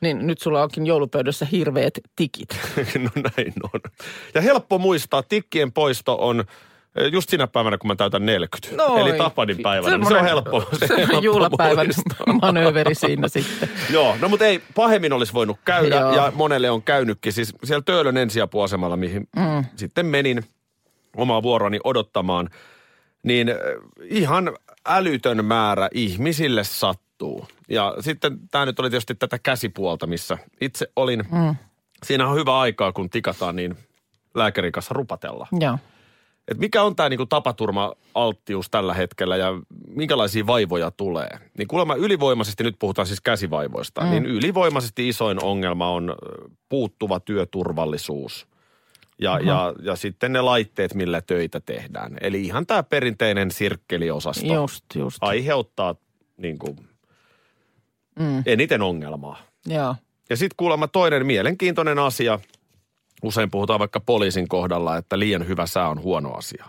niin 0.00 0.26
nyt 0.26 0.38
sulla 0.40 0.62
onkin 0.62 0.86
joulupöydässä 0.86 1.46
hirveät 1.52 1.94
tikit. 2.16 2.48
no 3.04 3.10
näin 3.36 3.52
on. 3.62 3.80
Ja 4.34 4.40
helppo 4.40 4.78
muistaa, 4.78 5.22
tikkien 5.22 5.72
poisto 5.72 6.18
on 6.20 6.44
eh, 6.96 7.12
just 7.12 7.30
sinä 7.30 7.46
päivänä, 7.46 7.78
kun 7.78 7.88
mä 7.88 7.96
täytän 7.96 8.26
40. 8.26 8.84
Noin. 8.84 9.00
Eli 9.00 9.18
Tapanin 9.18 9.62
päivänä. 9.62 9.98
niin 9.98 10.08
Se 10.08 10.16
on 10.16 10.24
helppo. 10.24 10.60
Se 10.78 10.86
Se 10.86 11.16
on 11.16 11.22
juhlapäivän 11.22 11.86
muistaa. 11.86 12.34
manööveri 12.42 12.94
siinä 12.94 13.28
sitten. 13.28 13.68
Joo, 13.92 14.16
no 14.20 14.28
mutta 14.28 14.46
ei, 14.46 14.62
pahemmin 14.74 15.12
olisi 15.12 15.32
voinut 15.32 15.58
käydä 15.64 15.96
Joo. 15.96 16.14
ja 16.14 16.32
monelle 16.34 16.70
on 16.70 16.82
käynytkin. 16.82 17.32
Siis 17.32 17.54
siellä 17.64 17.82
Töölön 17.86 18.16
ensiapuasemalla, 18.16 18.96
mihin 18.96 19.28
mm. 19.36 19.64
sitten 19.76 20.06
menin 20.06 20.44
omaa 21.16 21.42
vuoroni 21.42 21.80
odottamaan, 21.84 22.48
niin 23.22 23.48
äh, 23.48 23.56
ihan 24.02 24.56
älytön 24.88 25.44
määrä 25.44 25.88
ihmisille 25.94 26.64
sattuu. 26.64 27.48
Ja 27.68 27.94
sitten 28.00 28.38
tämä 28.50 28.66
nyt 28.66 28.80
oli 28.80 28.90
tietysti 28.90 29.14
tätä 29.14 29.38
käsipuolta, 29.38 30.06
missä 30.06 30.38
itse 30.60 30.86
olin. 30.96 31.24
Mm. 31.32 31.56
Siinä 32.02 32.28
on 32.28 32.36
hyvä 32.36 32.58
aikaa, 32.58 32.92
kun 32.92 33.10
tikataan, 33.10 33.56
niin 33.56 33.76
lääkärin 34.34 34.72
kanssa 34.72 34.94
rupatella. 34.94 35.46
Joo. 35.60 35.78
Et 36.48 36.58
mikä 36.58 36.82
on 36.82 36.96
tämä 36.96 37.08
niinku 37.08 37.26
tapaturma-alttius 37.26 38.70
tällä 38.70 38.94
hetkellä 38.94 39.36
ja 39.36 39.52
minkälaisia 39.88 40.46
vaivoja 40.46 40.90
tulee? 40.90 41.30
Niin 41.58 41.68
kuulemma 41.68 41.94
ylivoimaisesti, 41.94 42.64
nyt 42.64 42.76
puhutaan 42.78 43.06
siis 43.06 43.20
käsivaivoista, 43.20 44.00
mm. 44.00 44.10
niin 44.10 44.26
ylivoimaisesti 44.26 45.08
isoin 45.08 45.44
ongelma 45.44 45.90
on 45.90 46.14
puuttuva 46.68 47.20
työturvallisuus. 47.20 48.46
Ja, 49.20 49.38
ja, 49.38 49.74
ja 49.82 49.96
sitten 49.96 50.32
ne 50.32 50.40
laitteet, 50.40 50.94
millä 50.94 51.20
töitä 51.20 51.60
tehdään. 51.60 52.16
Eli 52.20 52.42
ihan 52.42 52.66
tämä 52.66 52.82
perinteinen 52.82 53.50
sirkkeliosasto 53.50 54.54
Just, 54.54 54.84
just. 54.94 55.18
aiheuttaa 55.20 55.94
niin 56.36 56.58
kuin, 56.58 56.76
mm. 58.18 58.42
eniten 58.46 58.82
ongelmaa. 58.82 59.42
Joo. 59.66 59.94
Ja 60.30 60.36
sitten 60.36 60.54
kuulemma 60.56 60.88
toinen 60.88 61.26
mielenkiintoinen 61.26 61.98
asia. 61.98 62.38
Usein 63.22 63.50
puhutaan 63.50 63.78
vaikka 63.80 64.00
poliisin 64.00 64.48
kohdalla, 64.48 64.96
että 64.96 65.18
liian 65.18 65.48
hyvä 65.48 65.66
sää 65.66 65.88
on 65.88 66.02
huono 66.02 66.32
asia. 66.34 66.64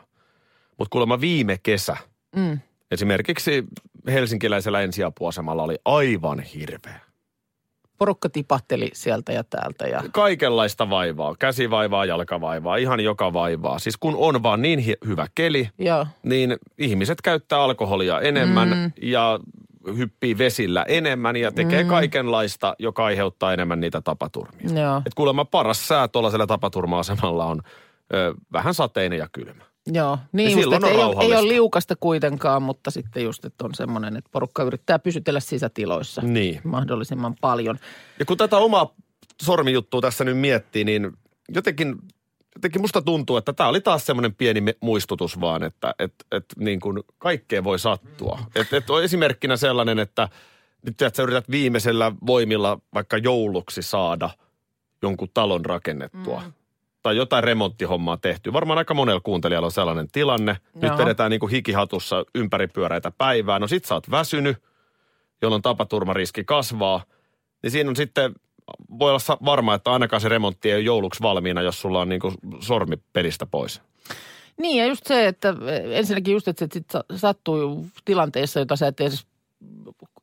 Mutta 0.77 0.89
kuulemma 0.91 1.21
viime 1.21 1.57
kesä, 1.63 1.97
Mm. 2.35 2.59
esimerkiksi 2.91 3.63
helsinkiläisellä 4.07 4.81
ensiapuasemalla 4.81 5.63
oli 5.63 5.75
aivan 5.85 6.39
hirveä. 6.39 6.99
Porukka 8.01 8.29
tipahteli 8.29 8.89
sieltä 8.93 9.31
ja 9.31 9.43
täältä 9.43 9.87
ja 9.87 10.03
Kaikenlaista 10.11 10.89
vaivaa, 10.89 11.35
käsivaivaa, 11.39 12.05
jalkavaivaa, 12.05 12.75
ihan 12.75 12.99
joka 12.99 13.33
vaivaa. 13.33 13.79
Siis 13.79 13.97
kun 13.97 14.15
on 14.17 14.43
vaan 14.43 14.61
niin 14.61 14.79
hi- 14.79 14.97
hyvä 15.05 15.27
keli, 15.35 15.69
Joo. 15.77 16.07
niin 16.23 16.55
ihmiset 16.77 17.21
käyttää 17.21 17.61
alkoholia 17.61 18.21
enemmän 18.21 18.69
mm. 18.69 18.91
ja 19.01 19.39
hyppii 19.97 20.37
vesillä 20.37 20.85
enemmän 20.87 21.35
ja 21.35 21.51
tekee 21.51 21.83
mm. 21.83 21.89
kaikenlaista, 21.89 22.75
joka 22.79 23.05
aiheuttaa 23.05 23.53
enemmän 23.53 23.79
niitä 23.79 24.01
tapaturmia. 24.01 24.81
Joo. 24.81 25.01
Et 25.05 25.13
kuulemma 25.13 25.45
paras 25.45 25.87
sää 25.87 26.07
tuollaisella 26.07 26.47
tapaturma-asemalla 26.47 27.45
on 27.45 27.61
ö, 28.13 28.33
vähän 28.53 28.73
sateinen 28.73 29.19
ja 29.19 29.27
kylmä. 29.31 29.63
Joo, 29.87 30.17
niin 30.31 30.51
Ja 30.51 30.63
just, 30.63 30.73
että 30.73 30.87
on 30.87 30.93
ei, 30.93 31.03
ole, 31.03 31.25
ei 31.25 31.33
ole 31.35 31.47
liukasta 31.47 31.95
kuitenkaan, 31.95 32.63
mutta 32.63 32.91
sitten 32.91 33.23
just, 33.23 33.45
että 33.45 33.65
on 33.65 33.75
semmoinen, 33.75 34.15
että 34.17 34.29
porukka 34.33 34.63
yrittää 34.63 34.99
pysytellä 34.99 35.39
sisätiloissa 35.39 36.21
Niin. 36.21 36.61
mahdollisimman 36.63 37.35
paljon. 37.41 37.79
Ja 38.19 38.25
kun 38.25 38.37
tätä 38.37 38.57
omaa 38.57 38.93
sormijuttua 39.41 40.01
tässä 40.01 40.23
nyt 40.23 40.37
miettii, 40.37 40.83
niin 40.83 41.11
jotenkin 41.49 41.95
jotenkin 42.55 42.81
musta 42.81 43.01
tuntuu, 43.01 43.37
että 43.37 43.53
tämä 43.53 43.69
oli 43.69 43.81
taas 43.81 44.05
semmoinen 44.05 44.35
pieni 44.35 44.63
muistutus 44.81 45.39
vaan, 45.39 45.63
että 45.63 45.95
et, 45.99 46.13
et 46.31 46.45
niin 46.59 46.79
kuin 46.79 46.99
kaikkea 47.17 47.63
voi 47.63 47.79
sattua. 47.79 48.39
Et, 48.55 48.73
et 48.73 48.89
on 48.89 49.03
esimerkkinä 49.03 49.57
sellainen, 49.57 49.99
että 49.99 50.29
nyt 50.85 51.01
että 51.01 51.17
sä 51.17 51.23
yrität 51.23 51.51
viimeisellä 51.51 52.11
voimilla 52.25 52.79
vaikka 52.93 53.17
jouluksi 53.17 53.81
saada 53.81 54.29
jonkun 55.01 55.29
talon 55.33 55.65
rakennettua. 55.65 56.41
Mm. 56.45 56.53
Tai 57.03 57.17
jotain 57.17 57.43
remonttihommaa 57.43 58.17
tehty. 58.17 58.53
Varmaan 58.53 58.77
aika 58.77 58.93
monella 58.93 59.21
kuuntelijalla 59.21 59.65
on 59.65 59.71
sellainen 59.71 60.07
tilanne. 60.11 60.57
Nyt 60.73 60.83
Joo. 60.83 60.97
vedetään 60.97 61.31
niin 61.31 61.39
kuin 61.39 61.51
hikihatussa 61.51 62.25
ympäripyöräitä 62.35 63.11
päivää. 63.17 63.59
No 63.59 63.67
sit 63.67 63.85
sä 63.85 63.93
oot 63.93 64.11
väsynyt, 64.11 64.57
jolloin 65.41 65.61
tapaturmariski 65.61 66.43
kasvaa. 66.43 67.03
Niin 67.63 67.71
siinä 67.71 67.89
on 67.89 67.95
sitten, 67.95 68.33
voi 68.99 69.11
olla 69.11 69.37
varma, 69.45 69.73
että 69.73 69.91
ainakaan 69.91 70.21
se 70.21 70.29
remontti 70.29 70.71
ei 70.71 70.75
ole 70.75 70.83
jouluksi 70.83 71.21
valmiina, 71.21 71.61
jos 71.61 71.81
sulla 71.81 72.01
on 72.01 72.09
niin 72.09 72.21
kuin 72.21 72.35
sormi 72.59 72.97
pelistä 73.13 73.45
pois. 73.45 73.81
Niin 74.57 74.77
ja 74.77 74.85
just 74.85 75.05
se, 75.05 75.27
että 75.27 75.55
ensinnäkin 75.91 76.33
just, 76.33 76.47
että 76.47 76.67
sit 76.73 76.89
sa- 76.89 77.03
sattuu 77.15 77.85
tilanteessa, 78.05 78.59
jota 78.59 78.75
sä 78.75 78.87
et 78.87 79.01
edes, 79.01 79.25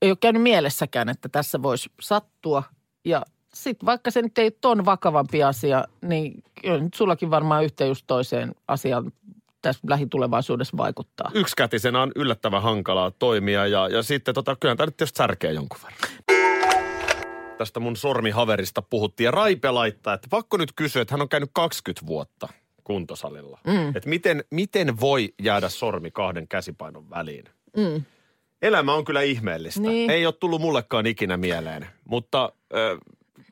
ei 0.02 0.10
ole 0.10 0.18
käynyt 0.20 0.42
mielessäkään, 0.42 1.08
että 1.08 1.28
tässä 1.28 1.62
voisi 1.62 1.90
sattua. 2.00 2.62
Ja 3.04 3.22
sitten 3.64 3.86
vaikka 3.86 4.10
se 4.10 4.22
nyt 4.22 4.38
ei 4.38 4.50
ton 4.50 4.84
vakavampi 4.84 5.42
asia, 5.42 5.84
niin 6.02 6.44
nyt 6.80 6.94
sullakin 6.94 7.30
varmaan 7.30 7.64
yhteen 7.64 7.88
just 7.88 8.04
toiseen 8.06 8.54
asiaan 8.68 9.12
tässä 9.62 9.80
lähitulevaisuudessa 9.88 10.76
vaikuttaa. 10.76 11.30
Yksikätisenä 11.34 12.02
on 12.02 12.12
yllättävän 12.16 12.62
hankalaa 12.62 13.10
toimia 13.10 13.66
ja, 13.66 13.88
ja 13.88 14.02
sitten 14.02 14.34
tota, 14.34 14.56
kyllä 14.56 14.76
tämä 14.76 14.86
nyt 14.86 14.96
tietysti 14.96 15.18
särkee 15.18 15.52
jonkun 15.52 15.78
verran. 15.82 16.18
Tästä 17.58 17.80
mun 17.80 17.96
sormihaverista 17.96 18.82
puhuttiin 18.82 19.24
ja 19.24 19.30
Raipe 19.30 19.70
laittaa, 19.70 20.14
että 20.14 20.28
pakko 20.30 20.56
nyt 20.56 20.72
kysyä, 20.76 21.02
että 21.02 21.14
hän 21.14 21.22
on 21.22 21.28
käynyt 21.28 21.50
20 21.52 22.06
vuotta 22.06 22.48
kuntosalilla. 22.84 23.58
Mm. 23.66 23.88
Että 23.88 24.08
miten, 24.08 24.44
miten 24.50 25.00
voi 25.00 25.34
jäädä 25.42 25.68
sormi 25.68 26.10
kahden 26.10 26.48
käsipainon 26.48 27.10
väliin? 27.10 27.44
Mm. 27.76 28.02
Elämä 28.62 28.94
on 28.94 29.04
kyllä 29.04 29.22
ihmeellistä. 29.22 29.80
Niin. 29.80 30.10
Ei 30.10 30.26
ole 30.26 30.34
tullut 30.34 30.60
mullekaan 30.60 31.06
ikinä 31.06 31.36
mieleen. 31.36 31.86
Mutta 32.04 32.52
äh, 32.74 32.98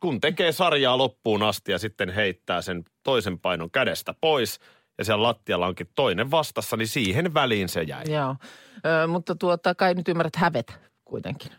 kun 0.07 0.21
tekee 0.21 0.53
sarjaa 0.53 0.99
loppuun 0.99 1.43
asti 1.43 1.73
ja 1.73 1.79
sitten 1.79 2.11
heittää 2.11 2.63
sen 2.63 2.85
toisen 3.03 3.39
painon 3.39 3.71
kädestä 3.71 4.15
pois 4.21 4.61
ja 4.99 5.05
siellä 5.05 5.23
lattialla 5.23 5.67
onkin 5.67 5.89
toinen 5.95 6.31
vastassa, 6.31 6.77
niin 6.77 6.89
siihen 6.89 7.35
väliin 7.35 7.69
se 7.69 7.83
jäi. 7.83 8.05
Joo, 8.13 8.37
Ö, 9.05 9.07
mutta 9.07 9.35
tuota, 9.35 9.75
kai 9.75 9.95
nyt 9.95 10.09
ymmärrät 10.09 10.37
hävet 10.37 10.79
kuitenkin. 11.05 11.53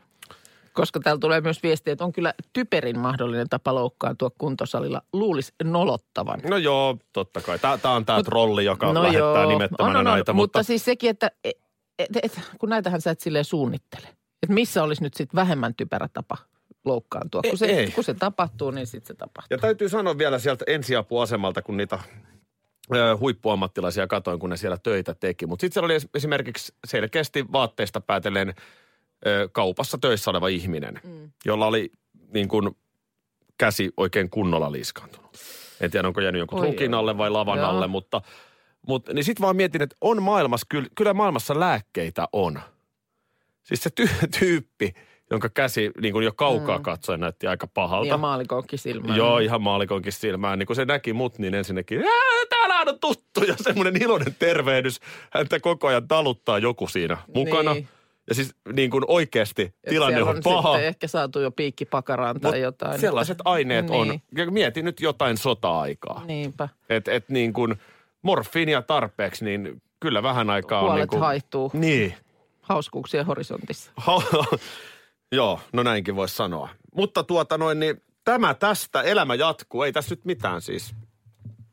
Koska 0.73 0.99
täällä 0.99 1.19
tulee 1.19 1.41
myös 1.41 1.63
viestiä, 1.63 1.93
että 1.93 2.05
on 2.05 2.11
kyllä 2.11 2.33
typerin 2.53 2.99
mahdollinen 2.99 3.49
tapa 3.49 3.75
loukkaantua 3.75 4.31
kuntosalilla. 4.37 5.01
Luulisi 5.13 5.53
nolottavan. 5.63 6.39
No 6.49 6.57
joo, 6.57 6.97
totta 7.13 7.41
kai. 7.41 7.59
Tämä 7.59 7.95
on 7.95 8.05
tämä 8.05 8.23
trolli, 8.23 8.65
joka 8.65 8.93
no 8.93 9.03
lähettää 9.03 9.19
joo. 9.19 9.49
nimettömänä 9.49 9.91
on, 9.91 9.95
on, 9.95 10.07
on, 10.07 10.13
näitä. 10.13 10.33
mutta, 10.33 10.63
siis 10.63 10.85
sekin, 10.85 11.09
että 11.09 11.31
et, 11.43 11.57
et, 11.99 12.09
et, 12.23 12.41
kun 12.59 12.69
näitähän 12.69 13.01
sä 13.01 13.11
et 13.11 13.19
silleen 13.19 13.45
suunnittele. 13.45 14.07
Että 14.43 14.53
missä 14.53 14.83
olisi 14.83 15.03
nyt 15.03 15.13
sitten 15.13 15.35
vähemmän 15.35 15.75
typerä 15.75 16.07
tapa 16.13 16.37
loukkaantua. 16.87 17.41
Kun 17.49 17.57
se, 17.57 17.65
Ei. 17.65 17.91
kun 17.91 18.03
se 18.03 18.13
tapahtuu, 18.13 18.71
niin 18.71 18.87
sitten 18.87 19.07
se 19.07 19.13
tapahtuu. 19.13 19.55
Ja 19.55 19.57
täytyy 19.57 19.89
sanoa 19.89 20.17
vielä 20.17 20.39
sieltä 20.39 20.65
ensiapuasemalta, 20.67 21.61
kun 21.61 21.77
niitä 21.77 21.99
ö, 22.95 23.17
huippuammattilaisia 23.17 24.07
katoin, 24.07 24.39
kun 24.39 24.49
ne 24.49 24.57
siellä 24.57 24.77
töitä 24.83 25.13
teki. 25.13 25.45
Mutta 25.45 25.61
sitten 25.61 25.73
siellä 25.73 25.85
oli 25.85 25.97
es- 25.97 26.09
esimerkiksi 26.15 26.73
selkeästi 26.87 27.45
vaatteista 27.51 28.01
päätellen 28.01 28.53
ö, 29.27 29.49
kaupassa 29.51 29.97
töissä 29.97 30.31
oleva 30.31 30.47
ihminen, 30.47 30.99
mm. 31.03 31.31
jolla 31.45 31.65
oli 31.65 31.91
niin 32.33 32.47
kuin 32.47 32.77
käsi 33.57 33.91
oikein 33.97 34.29
kunnolla 34.29 34.71
liiskaantunut. 34.71 35.37
En 35.81 35.91
tiedä, 35.91 36.07
onko 36.07 36.21
jäänyt 36.21 36.39
jonkun 36.39 36.59
trukin 36.61 36.93
alle 36.93 37.17
vai 37.17 37.29
lavan 37.29 37.59
Joo. 37.59 37.67
alle, 37.69 37.87
mutta, 37.87 38.21
mutta 38.87 39.13
niin 39.13 39.23
sitten 39.23 39.41
vaan 39.43 39.55
mietin, 39.55 39.81
että 39.81 39.95
on 40.01 40.23
maailmassa, 40.23 40.65
kyllä, 40.69 40.89
kyllä 40.95 41.13
maailmassa 41.13 41.59
lääkkeitä 41.59 42.27
on. 42.33 42.59
Siis 43.63 43.83
se 43.83 43.89
ty- 44.01 44.27
tyyppi, 44.39 44.93
jonka 45.31 45.49
käsi 45.49 45.91
niin 46.01 46.13
kuin 46.13 46.25
jo 46.25 46.31
kaukaa 46.35 46.77
mm. 46.77 46.83
katsoen 46.83 47.19
näytti 47.19 47.47
aika 47.47 47.67
pahalta. 47.67 48.07
Ja 48.07 48.17
maalikonkin 48.17 48.79
silmään. 48.79 49.17
Joo, 49.17 49.39
ihan 49.39 49.61
maalikonkin 49.61 50.13
silmään. 50.13 50.59
Niin 50.59 50.67
kun 50.67 50.75
se 50.75 50.85
näki 50.85 51.13
mut, 51.13 51.39
niin 51.39 51.55
ensinnäkin, 51.55 51.99
"Ää, 52.03 52.45
täällä 52.49 52.79
on 52.91 52.99
tuttu 52.99 53.43
ja 53.43 53.55
semmoinen 53.57 54.01
iloinen 54.01 54.35
tervehdys. 54.39 54.99
Häntä 55.33 55.59
koko 55.59 55.87
ajan 55.87 56.07
taluttaa 56.07 56.57
joku 56.59 56.87
siinä 56.87 57.17
mukana. 57.35 57.73
Niin. 57.73 57.87
Ja 58.29 58.35
siis 58.35 58.55
niin 58.73 58.89
kuin 58.89 59.03
oikeasti 59.07 59.61
Et 59.61 59.73
tilanne 59.89 60.15
siellä 60.17 60.31
on, 60.31 60.41
paha. 60.43 60.71
sitten 60.73 60.87
ehkä 60.87 61.07
saatu 61.07 61.39
jo 61.39 61.51
piikki 61.51 61.85
pakaraan 61.85 62.39
tai 62.41 62.51
Mut 62.51 62.59
jotain. 62.61 62.99
sellaiset 62.99 63.37
aineet 63.45 63.89
niin. 63.89 64.21
on. 64.45 64.53
Mieti 64.53 64.81
nyt 64.81 64.99
jotain 64.99 65.37
sota-aikaa. 65.37 66.23
Niinpä. 66.25 66.69
Että 66.89 67.11
et 67.11 67.29
niin 67.29 67.53
kuin 67.53 67.75
morfiinia 68.21 68.81
tarpeeksi, 68.81 69.45
niin 69.45 69.81
kyllä 69.99 70.23
vähän 70.23 70.49
aikaa 70.49 70.79
on 70.79 70.85
Puolet 70.85 70.99
niin 71.01 71.07
kuin, 71.09 71.19
haihtuu 71.19 71.71
Niin. 71.73 72.13
hauskuuksien 72.61 73.25
horisontissa. 73.25 73.91
Joo, 75.31 75.59
no 75.73 75.83
näinkin 75.83 76.15
voisi 76.15 76.35
sanoa. 76.35 76.69
Mutta 76.95 77.23
tuota 77.23 77.57
noin, 77.57 77.79
niin 77.79 78.01
tämä 78.23 78.53
tästä, 78.53 79.01
elämä 79.01 79.35
jatkuu. 79.35 79.83
Ei 79.83 79.91
tässä 79.93 80.15
nyt 80.15 80.25
mitään 80.25 80.61
siis. 80.61 80.95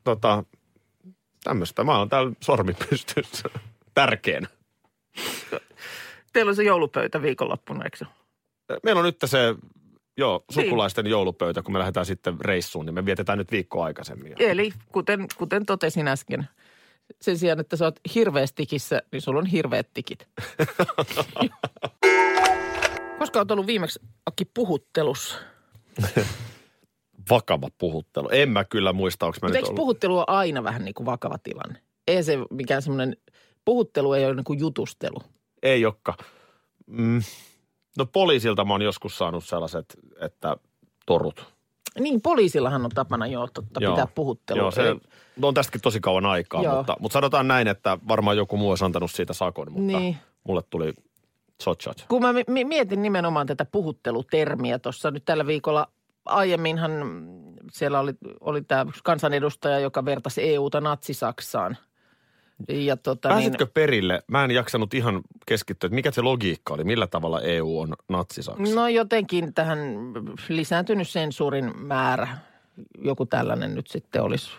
Tota, 0.03 0.43
tämmöistä. 1.43 1.83
Mä 1.83 1.97
oon 1.97 2.09
täällä 2.09 2.31
sormi 2.41 2.73
pystyssä. 2.89 3.49
Tärkeänä. 3.93 4.47
Teillä 6.33 6.49
on 6.49 6.55
se 6.55 6.63
joulupöytä 6.63 7.21
viikonloppuna, 7.21 7.83
eikö? 7.83 8.05
Meillä 8.83 8.99
on 8.99 9.05
nyt 9.05 9.17
se, 9.25 9.55
joo, 10.17 10.43
Niin. 10.55 10.65
sukulaisten 10.65 11.07
joulupöytä, 11.07 11.61
kun 11.61 11.73
me 11.73 11.79
lähdetään 11.79 12.05
sitten 12.05 12.39
reissuun, 12.41 12.85
niin 12.85 12.93
me 12.93 13.05
vietetään 13.05 13.37
nyt 13.37 13.51
viikko 13.51 13.83
aikaisemmin. 13.83 14.33
Eli 14.39 14.71
kuten, 14.91 15.27
kuten 15.37 15.65
totesin 15.65 16.07
äsken, 16.07 16.49
sen 17.21 17.37
sijaan, 17.37 17.59
että 17.59 17.75
sä 17.75 17.85
oot 17.85 17.99
hirveästikissä, 18.15 19.01
niin 19.11 19.21
sulla 19.21 19.39
on 19.39 19.45
hirveät 19.45 19.87
tikit. 19.93 20.27
Koska 23.19 23.39
oot 23.39 23.51
ollut 23.51 23.67
viimeksi 23.67 23.99
Aki 24.25 24.45
puhuttelussa? 24.45 25.35
Vakava 27.29 27.67
puhuttelu. 27.77 28.29
En 28.31 28.49
mä 28.49 28.63
kyllä 28.63 28.93
muista, 28.93 29.25
onko 29.25 29.37
mä 29.41 29.45
Mutta 29.47 29.57
nyt 29.59 29.65
ollut. 29.65 29.75
puhuttelu 29.75 30.17
ole 30.17 30.25
aina 30.27 30.63
vähän 30.63 30.85
niin 30.85 30.93
kuin 30.93 31.05
vakava 31.05 31.37
tilanne? 31.37 31.79
Ei 32.07 32.23
se 32.23 32.37
mikään 32.51 32.81
semmoinen, 32.81 33.17
puhuttelu 33.65 34.13
ei 34.13 34.25
ole 34.25 34.35
niin 34.35 34.43
kuin 34.43 34.59
jutustelu. 34.59 35.17
Ei 35.63 35.81
jokka. 35.81 36.13
Mm. 36.87 37.21
No 37.97 38.05
poliisilta 38.05 38.65
mä 38.65 38.73
oon 38.73 38.81
joskus 38.81 39.17
saanut 39.17 39.43
sellaiset, 39.45 39.97
että 40.21 40.57
torut. 41.05 41.45
Niin, 41.99 42.21
poliisillahan 42.21 42.85
on 42.85 42.91
tapana 42.91 43.27
jo 43.27 43.47
totta 43.53 43.79
Joo. 43.83 43.93
pitää 43.93 44.07
puhuttelua. 44.07 44.61
Joo, 44.61 44.71
se 44.71 44.95
no 45.37 45.47
on 45.47 45.53
tästäkin 45.53 45.81
tosi 45.81 45.99
kauan 45.99 46.25
aikaa, 46.25 46.63
Joo. 46.63 46.75
mutta, 46.75 46.97
mutta 46.99 47.13
sanotaan 47.13 47.47
näin, 47.47 47.67
että 47.67 47.97
varmaan 48.07 48.37
joku 48.37 48.57
muu 48.57 48.69
olisi 48.69 48.85
antanut 48.85 49.11
siitä 49.11 49.33
sakon, 49.33 49.71
mutta 49.71 49.97
Niin. 49.97 50.17
mulle 50.43 50.61
tuli 50.69 50.93
sotsat. 51.61 52.05
Kun 52.07 52.21
mä 52.21 52.33
mi- 52.33 52.43
mi- 52.47 52.65
mietin 52.65 53.01
nimenomaan 53.01 53.47
tätä 53.47 53.65
puhuttelutermiä 53.65 54.79
tuossa 54.79 55.11
nyt 55.11 55.25
tällä 55.25 55.47
viikolla, 55.47 55.87
aiemminhan 56.25 56.91
siellä 57.71 57.99
oli, 57.99 58.13
oli 58.39 58.61
tämä 58.61 58.85
kansanedustaja, 59.03 59.79
joka 59.79 60.05
vertasi 60.05 60.43
EUta 60.43 60.81
Natsi-Saksaan. 60.81 61.77
Ja 62.67 62.97
tota, 62.97 63.29
Pääsitkö 63.29 63.63
niin, 63.63 63.71
perille? 63.73 64.23
Mä 64.27 64.43
en 64.43 64.51
jaksanut 64.51 64.93
ihan 64.93 65.21
keskittyä, 65.45 65.87
että 65.87 65.95
mikä 65.95 66.11
se 66.11 66.21
logiikka 66.21 66.73
oli, 66.73 66.83
millä 66.83 67.07
tavalla 67.07 67.41
EU 67.41 67.79
on 67.79 67.93
natsisaksa? 68.09 68.75
no 68.75 68.87
jotenkin 68.87 69.53
tähän 69.53 69.79
lisääntynyt 70.49 71.09
sensuurin 71.09 71.77
määrä, 71.77 72.27
joku 73.01 73.25
tällainen 73.25 73.75
nyt 73.75 73.87
sitten 73.87 74.21
olisi 74.21 74.51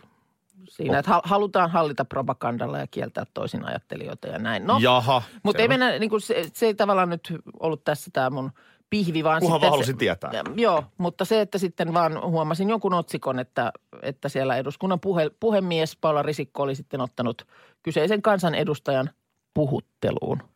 siinä, 0.69 0.99
että 0.99 1.11
hal- 1.11 1.23
halutaan 1.25 1.71
hallita 1.71 2.05
propagandalla 2.05 2.79
ja 2.79 2.87
kieltää 2.87 3.25
toisin 3.35 3.65
ajattelijoita 3.65 4.29
ja 4.29 4.39
näin. 4.39 4.67
No, 4.67 4.79
Jaha. 4.83 5.23
Mutta 5.43 5.59
se 5.59 5.63
ei 5.63 5.69
mennä, 5.69 5.99
niin 5.99 6.11
kuin 6.11 6.21
se, 6.21 6.47
se 6.53 6.67
ei 6.67 6.75
tavallaan 6.75 7.09
nyt 7.09 7.33
ollut 7.61 7.85
tässä 7.85 8.11
tämä 8.13 8.31
mun 8.31 8.53
pihvi, 8.91 9.25
vaan 9.25 9.41
Kunhan 9.41 9.57
sitten 9.57 9.71
halusin 9.71 9.95
se, 9.95 9.99
tietää. 9.99 10.31
Joo, 10.55 10.85
mutta 10.99 11.25
se, 11.25 11.41
että 11.41 11.59
sitten 11.59 11.95
vaan 11.95 12.31
huomasin 12.31 12.71
jonkun 12.71 12.95
otsikon, 12.95 13.39
että, 13.39 13.73
että 14.03 14.29
siellä 14.29 14.57
eduskunnan 14.57 15.01
puhe, 15.01 15.31
puhemies 15.41 15.97
Paula 15.97 16.23
Risikko 16.23 16.63
oli 16.63 16.75
sitten 16.75 17.01
ottanut 17.01 17.47
kyseisen 17.83 18.23
kansanedustajan 18.23 19.11
puhutteluun. 19.55 20.39
Mhm. 20.39 20.47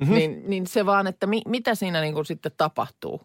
Mm-hmm. 0.00 0.14
Niin, 0.14 0.42
niin 0.46 0.66
se 0.66 0.86
vaan, 0.86 1.06
että 1.06 1.26
mi, 1.26 1.42
mitä 1.46 1.74
siinä 1.74 2.00
niin 2.00 2.14
kuin 2.14 2.26
sitten 2.26 2.52
tapahtuu. 2.56 3.20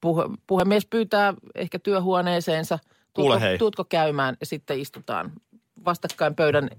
Puhe, 0.00 0.24
puhemies 0.46 0.86
pyytää 0.86 1.34
ehkä 1.54 1.78
työhuoneeseensa, 1.78 2.78
Kuule 3.14 3.30
tuutko, 3.34 3.46
hei. 3.46 3.58
tuutko 3.58 3.84
käymään 3.84 4.36
ja 4.40 4.46
sitten 4.46 4.80
istutaan 4.80 5.32
vastakkain 5.84 6.34
pöydän, 6.34 6.70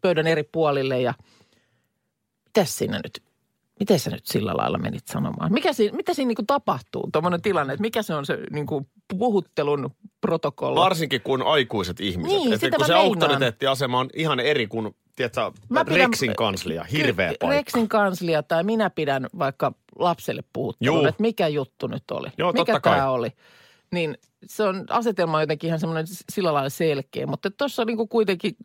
pöydän 0.00 0.26
eri 0.26 0.42
puolille 0.42 1.00
ja 1.00 1.14
mitäs 2.46 2.78
siinä 2.78 3.00
nyt, 3.04 3.22
miten 3.80 3.98
sä 3.98 4.10
nyt 4.10 4.26
sillä 4.26 4.52
lailla 4.56 4.78
menit 4.78 5.06
sanomaan? 5.08 5.52
Mikä 5.52 5.72
siinä, 5.72 5.96
mitä 5.96 6.14
siinä 6.14 6.32
niin 6.38 6.46
tapahtuu, 6.46 7.08
tuommoinen 7.12 7.42
tilanne, 7.42 7.72
että 7.72 7.80
mikä 7.82 8.02
se 8.02 8.14
on 8.14 8.26
se 8.26 8.38
niin 8.50 8.66
kuin 8.66 8.86
puhuttelun 9.18 9.90
protokolla? 10.20 10.80
Varsinkin 10.80 11.20
kun 11.20 11.42
aikuiset 11.42 12.00
ihmiset. 12.00 12.38
Niin, 12.38 12.52
että 12.52 12.70
kun 12.70 12.86
se 12.86 12.92
meinaan. 12.92 13.06
auktoriteettiasema 13.06 13.98
on 13.98 14.08
ihan 14.14 14.40
eri 14.40 14.66
kuin, 14.66 14.96
tiedätkö, 15.16 15.50
Mä 15.68 15.84
pidän- 15.84 15.96
Rexin 16.10 16.36
kanslia, 16.36 16.84
hirveä 16.84 17.28
paikka. 17.28 17.48
Rexin 17.48 17.88
kanslia 17.88 18.42
tai 18.42 18.64
minä 18.64 18.90
pidän 18.90 19.26
vaikka 19.38 19.72
lapselle 19.98 20.42
puhuttelun, 20.52 20.98
Juu. 20.98 21.06
että 21.06 21.22
mikä 21.22 21.48
juttu 21.48 21.86
nyt 21.86 22.10
oli. 22.10 22.28
Joo, 22.38 22.52
mikä 22.52 22.80
tämä 22.80 23.10
oli. 23.10 23.32
Niin 23.92 24.18
se 24.46 24.62
on 24.62 24.84
asetelma 24.88 25.36
on 25.36 25.42
jotenkin 25.42 25.68
ihan 25.68 25.80
semmoinen 25.80 26.06
sillä 26.32 26.54
lailla 26.54 26.70
selkeä. 26.70 27.26
Mutta 27.26 27.50
tuossa 27.50 27.82
on 27.82 27.86
niin 27.86 28.08
kuitenkin 28.08 28.56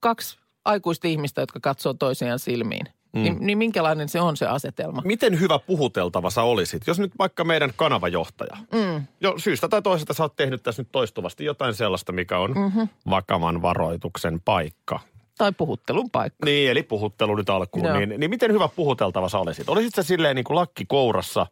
kaksi 0.00 0.38
aikuista 0.64 1.08
ihmistä, 1.08 1.42
jotka 1.42 1.60
katsoo 1.60 1.94
toisiaan 1.94 2.38
silmiin. 2.38 2.86
Mm. 3.12 3.22
Niin, 3.22 3.36
niin 3.40 3.58
minkälainen 3.58 4.08
se 4.08 4.20
on 4.20 4.36
se 4.36 4.46
asetelma? 4.46 5.02
Miten 5.04 5.40
hyvä 5.40 5.58
puhuteltava 5.58 6.30
sä 6.30 6.42
olisit, 6.42 6.86
jos 6.86 6.98
nyt 6.98 7.12
vaikka 7.18 7.44
meidän 7.44 7.72
kanavajohtaja. 7.76 8.56
Mm. 8.72 9.06
Jo 9.20 9.34
syystä 9.38 9.68
tai 9.68 9.82
toisesta 9.82 10.14
sä 10.14 10.22
oot 10.22 10.36
tehnyt 10.36 10.62
tässä 10.62 10.82
nyt 10.82 10.92
toistuvasti 10.92 11.44
jotain 11.44 11.74
sellaista, 11.74 12.12
mikä 12.12 12.38
on 12.38 12.52
mm-hmm. 12.52 12.88
vakavan 13.10 13.62
varoituksen 13.62 14.40
paikka. 14.40 15.00
Tai 15.38 15.52
puhuttelun 15.52 16.10
paikka. 16.10 16.44
Niin, 16.44 16.70
eli 16.70 16.82
puhuttelu 16.82 17.36
nyt 17.36 17.50
alkuun. 17.50 17.84
Joo. 17.84 17.98
Niin, 17.98 18.20
niin 18.20 18.30
miten 18.30 18.52
hyvä 18.52 18.68
puhuteltava 18.68 19.28
sä 19.28 19.38
olisit? 19.38 19.68
Olisit 19.68 19.94
sä 19.94 20.02
silleen 20.02 20.36
niin 20.36 20.44
kuin 20.44 20.56
lakki 20.56 20.84
kourassa, 20.84 21.46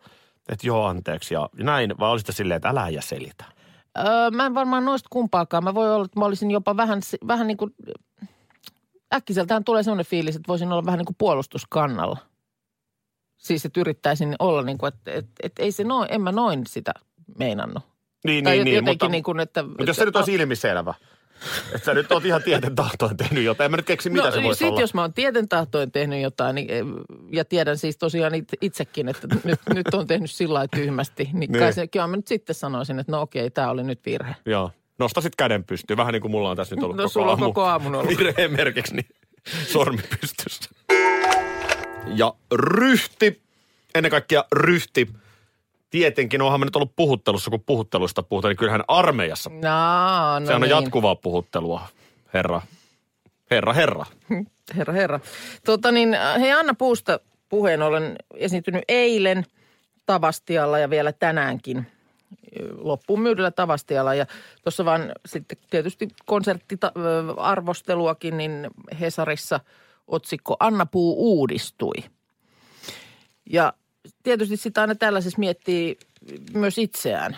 että 0.49 0.67
joo 0.67 0.87
anteeksi 0.87 1.35
ja 1.35 1.49
näin, 1.57 1.95
vai 1.99 2.11
olisit 2.11 2.27
sä 2.27 2.33
silleen, 2.33 2.57
että 2.57 2.69
älä 2.69 2.89
ja 2.89 3.03
selitä? 3.03 3.45
Öö, 3.99 4.31
mä 4.31 4.47
en 4.47 4.55
varmaan 4.55 4.85
noista 4.85 5.09
kumpaakaan. 5.13 5.65
Mä 5.65 5.75
voi 5.75 5.95
olla, 5.95 6.05
että 6.05 6.21
mä 6.21 6.27
olisin 6.27 6.51
jopa 6.51 6.77
vähän, 6.77 7.01
vähän 7.27 7.47
niin 7.47 7.57
kuin, 7.57 7.75
äkkiseltään 9.15 9.65
tulee 9.65 9.83
sellainen 9.83 10.07
fiilis, 10.07 10.37
että 10.37 10.49
voisin 10.49 10.73
olla 10.73 10.87
vähän 10.87 10.99
niin 10.99 11.07
kuin 11.07 11.17
puolustuskannalla. 11.19 12.19
Siis, 13.39 13.65
että 13.65 13.81
yrittäisin 13.81 14.37
olla 14.39 14.63
niin 14.63 14.79
kuin, 14.79 14.89
että, 14.89 15.11
että, 15.13 15.33
että 15.43 15.63
ei 15.63 15.73
se 15.73 15.85
noin, 15.85 16.09
en 16.13 16.21
mä 16.21 16.33
noin 16.33 16.67
sitä 16.67 16.95
meinannut. 17.39 17.83
Niin, 18.25 18.45
Tai 18.45 18.57
niin, 18.57 18.65
niin. 18.65 18.75
jotenkin 18.75 18.93
Mutta, 18.93 19.09
niin 19.09 19.25
kuin, 19.25 19.41
että... 19.41 19.63
mutta 19.63 19.85
jos 19.85 19.97
se 19.97 20.05
nyt 20.05 20.17
olisi 20.17 20.35
ilmiselvä, 20.35 20.95
että 21.75 21.85
sä 21.85 21.95
nyt 21.95 22.13
oot 22.13 22.25
ihan 22.25 22.43
tieten 22.43 22.75
tahtoen 22.75 23.17
tehnyt 23.17 23.45
jotain, 23.45 23.65
en 23.65 23.71
mä 23.71 23.77
nyt 23.77 23.87
keksi 23.87 24.11
mitä 24.11 24.25
no, 24.25 24.31
se 24.31 24.43
voisi 24.43 24.59
sit 24.59 24.69
olla. 24.69 24.81
jos 24.81 24.95
mä 24.95 25.01
oon 25.01 25.13
tieten 25.13 25.49
tahtoin 25.49 25.93
tehnyt 25.93 26.23
jotain, 26.23 26.55
niin, 26.55 26.71
eh, 26.71 26.85
ja 27.33 27.45
tiedän 27.45 27.79
siis 27.79 27.97
tosiaan 27.97 28.35
it- 28.35 28.49
itsekin, 28.61 29.09
että 29.09 29.29
nyt, 29.45 29.61
nyt 29.75 29.95
on 29.95 30.07
tehnyt 30.07 30.31
sillä 30.31 30.55
lailla 30.55 30.69
tyhmästi, 30.77 31.25
niin, 31.33 31.53
Niin. 31.53 31.53
kai 31.63 31.73
se, 31.73 31.87
kyllä 31.87 32.07
mä 32.07 32.17
nyt 32.17 32.29
sitten 32.29 32.55
sanoisin, 32.55 32.99
että 32.99 33.13
no 33.13 33.21
okei, 33.21 33.51
tämä 33.51 33.71
oli 33.71 33.83
nyt 33.83 34.01
virhe. 34.07 34.37
Joo. 34.47 34.71
Nostasit 34.99 35.37
käden 35.37 35.65
pystyyn, 35.65 35.97
vähän 35.97 36.13
niin 36.13 36.23
kuin 36.23 36.31
mulla 36.31 36.51
on 36.51 36.57
tässä 36.57 36.75
nyt 36.75 36.85
ollut 36.85 36.97
No, 36.97 37.03
koko 37.03 37.09
sulla 37.13 37.27
on 37.27 37.31
aamu. 37.31 37.45
koko 37.45 37.63
aamun 37.65 37.95
ollut. 37.95 38.19
Virheen 38.19 38.53
merkiksi, 38.53 38.95
niin 38.95 39.07
sormi 39.67 40.03
pystyssä. 40.21 40.71
Ja 42.15 42.35
ryhti, 42.55 43.43
ennen 43.95 44.11
kaikkea 44.11 44.45
ryhti. 44.53 45.09
Tietenkin 45.95 46.43
onhan 46.43 46.61
me 46.61 46.65
nyt 46.65 46.77
ollut 46.77 46.97
puhuttelussa, 46.97 47.51
kun 47.51 47.65
puhuttelusta 47.67 48.23
puhutaan, 48.23 48.51
niin 48.51 48.57
kyllähän 48.57 48.85
armeijassa. 48.89 49.51
No, 49.51 50.41
no 50.41 50.47
Se 50.47 50.55
on 50.55 50.61
niin. 50.61 50.71
jatkuvaa 50.71 51.15
puhuttelua, 51.15 51.89
herra. 52.35 52.63
Herra, 53.51 53.73
herra. 53.73 54.07
Herra, 54.77 54.95
herra. 54.95 55.21
Tota 55.65 55.93
niin, 55.93 56.17
hei 56.41 56.53
Anna 56.53 56.75
Puusta 56.75 57.21
puheen 57.49 57.83
olen 57.83 58.17
esiintynyt 58.35 58.83
eilen 58.89 59.45
Tavastialla 60.07 60.79
ja 60.79 60.91
vielä 60.91 61.13
tänäänkin 61.13 61.87
loppuun 62.79 63.21
myydellä 63.21 63.51
Tavastialla. 63.51 64.15
Ja 64.15 64.27
tuossa 64.63 64.85
vaan 64.85 65.13
sitten 65.27 65.59
tietysti 65.71 66.09
konserttiarvosteluakin, 66.25 68.37
niin 68.37 68.71
Hesarissa 69.01 69.61
otsikko 70.07 70.57
Anna 70.61 70.87
Puu 70.87 71.17
uudistui. 71.19 71.97
Ja 73.51 73.73
tietysti 74.23 74.57
sitä 74.57 74.81
aina 74.81 74.95
tällaisessa 74.95 75.39
miettii 75.39 75.99
myös 76.55 76.79
itseään. 76.79 77.37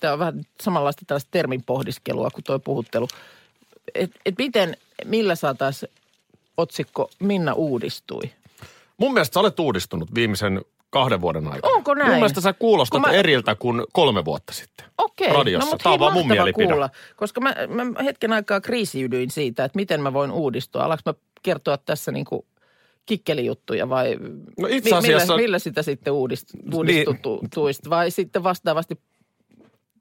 Tämä 0.00 0.12
on 0.12 0.18
vähän 0.18 0.42
samanlaista 0.62 1.02
tällaista 1.06 1.28
termin 1.30 1.62
pohdiskelua 1.62 2.30
kuin 2.30 2.44
tuo 2.44 2.58
puhuttelu. 2.58 3.08
Et, 3.94 4.10
et 4.26 4.34
miten, 4.38 4.76
millä 5.04 5.34
saataisiin 5.34 5.92
otsikko 6.56 7.10
Minna 7.18 7.52
uudistui? 7.52 8.22
Mun 8.98 9.12
mielestä 9.12 9.34
sä 9.34 9.40
olet 9.40 9.60
uudistunut 9.60 10.14
viimeisen 10.14 10.60
kahden 10.90 11.20
vuoden 11.20 11.46
aikana. 11.48 11.74
Onko 11.74 11.94
näin? 11.94 12.08
Mun 12.10 12.16
mielestä 12.18 12.40
sä 12.40 12.52
kuulostat 12.52 13.02
Kun 13.02 13.10
mä- 13.10 13.16
eriltä 13.16 13.54
kuin 13.54 13.84
kolme 13.92 14.24
vuotta 14.24 14.52
sitten. 14.52 14.86
Okei, 14.98 15.32
Radiossa. 15.32 15.66
no 15.66 15.70
mutta 15.70 15.82
Tää 15.82 15.92
on 15.92 16.00
vaan 16.00 16.12
mun 16.12 16.28
mielipide. 16.28 16.66
kuulla, 16.66 16.90
koska 17.16 17.40
mä, 17.40 17.54
mä 17.68 18.02
hetken 18.02 18.32
aikaa 18.32 18.60
kriisiydyin 18.60 19.30
siitä, 19.30 19.64
että 19.64 19.76
miten 19.76 20.02
mä 20.02 20.12
voin 20.12 20.30
uudistua. 20.30 20.82
Alaks 20.84 21.02
mä 21.06 21.14
kertoa 21.42 21.78
tässä 21.78 22.12
niinku 22.12 22.46
kikkelijuttuja 23.10 23.88
vai 23.88 24.18
No 24.58 24.68
itse 24.70 24.94
asiassa- 24.94 25.32
millä, 25.32 25.42
millä 25.42 25.58
sitä 25.58 25.82
sitten 25.82 26.12
uudist, 26.12 26.48
uudistutuist 26.74 27.90
vai 27.90 28.10
sitten 28.10 28.42
vastaavasti 28.42 28.98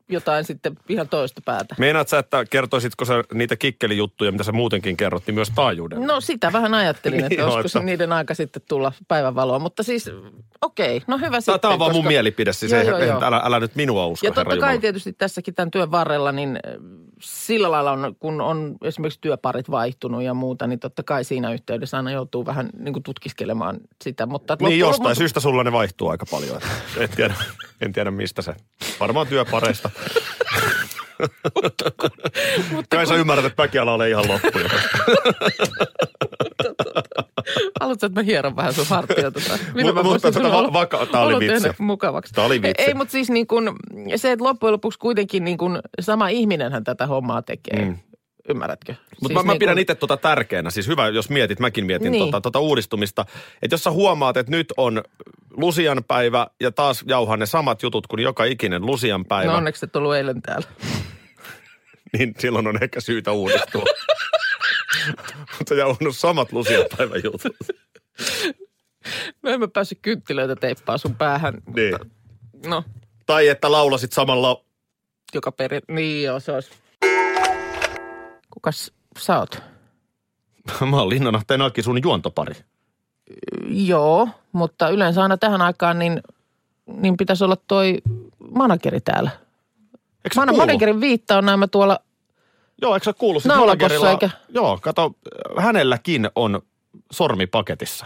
jotain 0.09 0.43
sitten 0.43 0.75
ihan 0.89 1.09
toista 1.09 1.41
päätä? 1.45 1.75
Meinaat 1.77 2.07
sä, 2.07 2.19
että 2.19 2.45
kertoisitko 2.45 3.05
sä 3.05 3.23
niitä 3.33 3.55
kikkelijuttuja, 3.55 4.31
mitä 4.31 4.43
sä 4.43 4.51
muutenkin 4.51 4.97
kerrot, 4.97 5.23
niin 5.27 5.35
myös 5.35 5.49
taajuudella? 5.55 6.05
No 6.05 6.21
sitä 6.21 6.53
vähän 6.53 6.73
ajattelin, 6.73 7.19
että 7.19 7.29
Niin, 7.29 7.41
olisiko 7.43 7.79
että- 7.79 7.85
niiden 7.85 8.13
aika 8.13 8.33
sitten 8.33 8.61
tulla 8.69 8.91
päivänvaloa. 9.07 9.59
Mutta 9.59 9.83
siis 9.83 10.11
okei, 10.61 11.01
no 11.07 11.17
hyvä 11.17 11.29
Tämä, 11.29 11.41
sitten. 11.41 11.59
tämä 11.59 11.73
on 11.73 11.79
vaan 11.79 11.91
mun 11.91 12.01
koska- 12.01 12.07
mielipide, 12.09 12.53
siis 12.53 12.71
Joo, 12.71 12.81
ei, 12.81 12.87
joo, 12.87 12.99
joo. 12.99 13.23
älä, 13.23 13.41
älä 13.43 13.59
nyt 13.59 13.75
minua 13.75 14.07
usko, 14.07 14.27
Ja 14.27 14.33
totta 14.33 14.57
kai 14.57 14.79
tietysti 14.79 15.13
tässäkin 15.13 15.55
tämän 15.55 15.71
työn 15.71 15.91
varrella, 15.91 16.31
niin 16.31 16.59
sillä 17.21 17.71
lailla 17.71 17.91
on, 17.91 18.15
kun 18.19 18.41
on 18.41 18.75
esimerkiksi 18.83 19.21
työparit 19.21 19.71
vaihtunut 19.71 20.23
ja 20.23 20.33
muuta, 20.33 20.67
niin 20.67 20.79
totta 20.79 21.03
kai 21.03 21.23
siinä 21.23 21.53
yhteydessä 21.53 21.97
aina 21.97 22.11
joutuu 22.11 22.45
vähän 22.45 22.69
niin 22.79 22.93
kuin 22.93 23.03
tutkiskelemaan 23.03 23.77
sitä. 24.03 24.25
Mutta 24.25 24.53
Niin 24.53 24.63
loppujen 24.63 24.79
jostain 24.79 25.03
lopuksi- 25.05 25.17
syystä 25.17 25.39
sulla 25.39 25.63
ne 25.63 25.71
vaihtuu 25.71 26.09
aika 26.09 26.25
paljon. 26.31 26.57
että 26.57 27.03
En 27.03 27.09
tiedä, 27.09 27.33
en 27.81 27.93
tiedä 27.93 28.11
mistä 28.11 28.41
se. 28.41 28.53
Varmaan 28.99 29.27
työpareista. 29.27 29.89
Kai 32.89 33.07
sä 33.07 33.15
ymmärrät, 33.15 33.45
että 33.45 33.63
väkiala 33.63 33.93
oli 33.93 34.09
ihan 34.09 34.27
loppu. 34.27 34.49
Haluatko, 37.79 38.05
että 38.05 38.19
mä 38.19 38.23
hieron 38.23 38.55
vähän 38.55 38.73
sun 38.73 38.85
hartioita? 38.89 39.39
tai 39.47 39.57
mitä 39.57 39.83
Mutta- 39.83 39.93
mä 39.93 40.03
mutta 40.03 40.31
sanoa? 40.31 40.63
va- 40.63 40.73
vaka- 40.73 41.05
tää 41.05 41.21
oli 41.21 41.39
vitsi. 41.39 41.69
mukavaksi. 41.79 42.33
Tää 42.33 42.45
oli 42.45 42.61
vitsi. 42.61 42.83
Ei, 42.87 42.93
mutta 42.93 43.11
siis 43.11 43.29
niin 43.29 43.47
kuin, 43.47 43.69
se, 44.15 44.31
että 44.31 44.45
loppujen 44.45 44.73
lopuksi 44.73 44.99
kuitenkin 44.99 45.43
niin 45.43 45.57
kuin 45.57 45.79
sama 46.01 46.27
ihminenhän 46.29 46.83
tätä 46.83 47.07
hommaa 47.07 47.41
tekee. 47.41 47.85
Mm. 47.85 47.97
Ymmärrätkö? 48.49 48.91
Mutta 48.93 49.27
Siis 49.27 49.33
mä, 49.33 49.43
mä 49.43 49.51
niin 49.53 49.59
pidän 49.59 49.75
kuin- 49.75 49.81
itse 49.81 49.95
tota 49.95 50.17
tärkeänä. 50.17 50.69
Siis 50.69 50.87
hyvä, 50.87 51.07
jos 51.07 51.29
mietit, 51.29 51.59
mäkin 51.59 51.85
mietin 51.85 52.11
Niin. 52.11 52.25
tota, 52.25 52.41
tota 52.41 52.59
uudistumista. 52.59 53.25
Että 53.61 53.73
jos 53.73 53.83
sä 53.83 53.91
huomaat, 53.91 54.37
että 54.37 54.51
nyt 54.51 54.73
on 54.77 55.03
Lusian 55.51 56.03
päivä 56.07 56.47
ja 56.61 56.71
taas 56.71 57.03
jauhaa 57.07 57.37
ne 57.37 57.45
samat 57.45 57.83
jutut 57.83 58.07
kuin 58.07 58.23
joka 58.23 58.43
ikinen 58.45 58.85
Lusian 58.85 59.25
päivä, 59.25 59.51
No 59.51 59.57
onneksi 59.57 59.85
et 59.85 59.95
ollut 59.95 60.15
eilen 60.15 60.41
täällä. 60.41 60.67
niin 62.17 62.33
silloin 62.39 62.67
on 62.67 62.83
ehkä 62.83 63.01
syytä 63.01 63.31
uudistua. 63.31 63.83
Mutta 65.57 65.75
jauhannut 65.75 66.17
samat 66.17 66.51
Lusian 66.51 66.85
päivän 66.97 67.21
jutut. 67.23 67.41
No 69.43 69.49
en 69.51 69.59
mä 69.59 69.67
päässyt 69.67 69.99
kynttilöitä 70.01 70.55
teippaa 70.55 70.97
sun 70.97 71.15
päähän. 71.15 71.53
Niin. 71.75 71.91
Mutta, 72.53 72.69
no, 72.69 72.83
Tai 73.25 73.47
että 73.47 73.71
laulasit 73.71 74.11
samalla 74.13 74.63
joka 75.33 75.51
peri... 75.51 75.79
Niin 75.91 76.23
joo, 76.23 76.39
se 76.39 76.51
olisi. 76.51 76.69
Kukas 78.59 78.91
sä 79.19 79.39
oot? 79.39 79.61
Mä 80.89 80.97
oon 80.99 81.09
Linnanahteen 81.09 81.61
Aki 81.61 81.83
sun 81.83 81.99
juontopari. 82.03 82.55
Joo, 83.67 84.29
mutta 84.51 84.89
yleensä 84.89 85.21
aina 85.23 85.37
tähän 85.37 85.61
aikaan 85.61 85.99
niin, 85.99 86.21
niin 86.85 87.17
pitäisi 87.17 87.43
olla 87.43 87.57
toi 87.67 87.97
manageri 88.51 89.01
täällä. 89.01 89.29
Eikö 90.25 90.35
Mana, 90.35 90.53
managerin 90.53 91.01
viitta 91.01 91.37
on 91.37 91.45
näemmä 91.45 91.67
tuolla, 91.67 91.99
Joo, 92.81 92.93
eikö 92.93 93.03
sä 93.03 93.13
kuulu? 93.13 93.39
Sit 93.39 93.49
Naulakossa 93.49 94.09
eikä- 94.11 94.29
Joo, 94.49 94.79
kato, 94.81 95.11
hänelläkin 95.57 96.29
on 96.35 96.61
sormi 97.11 97.47
paketissa. 97.47 98.05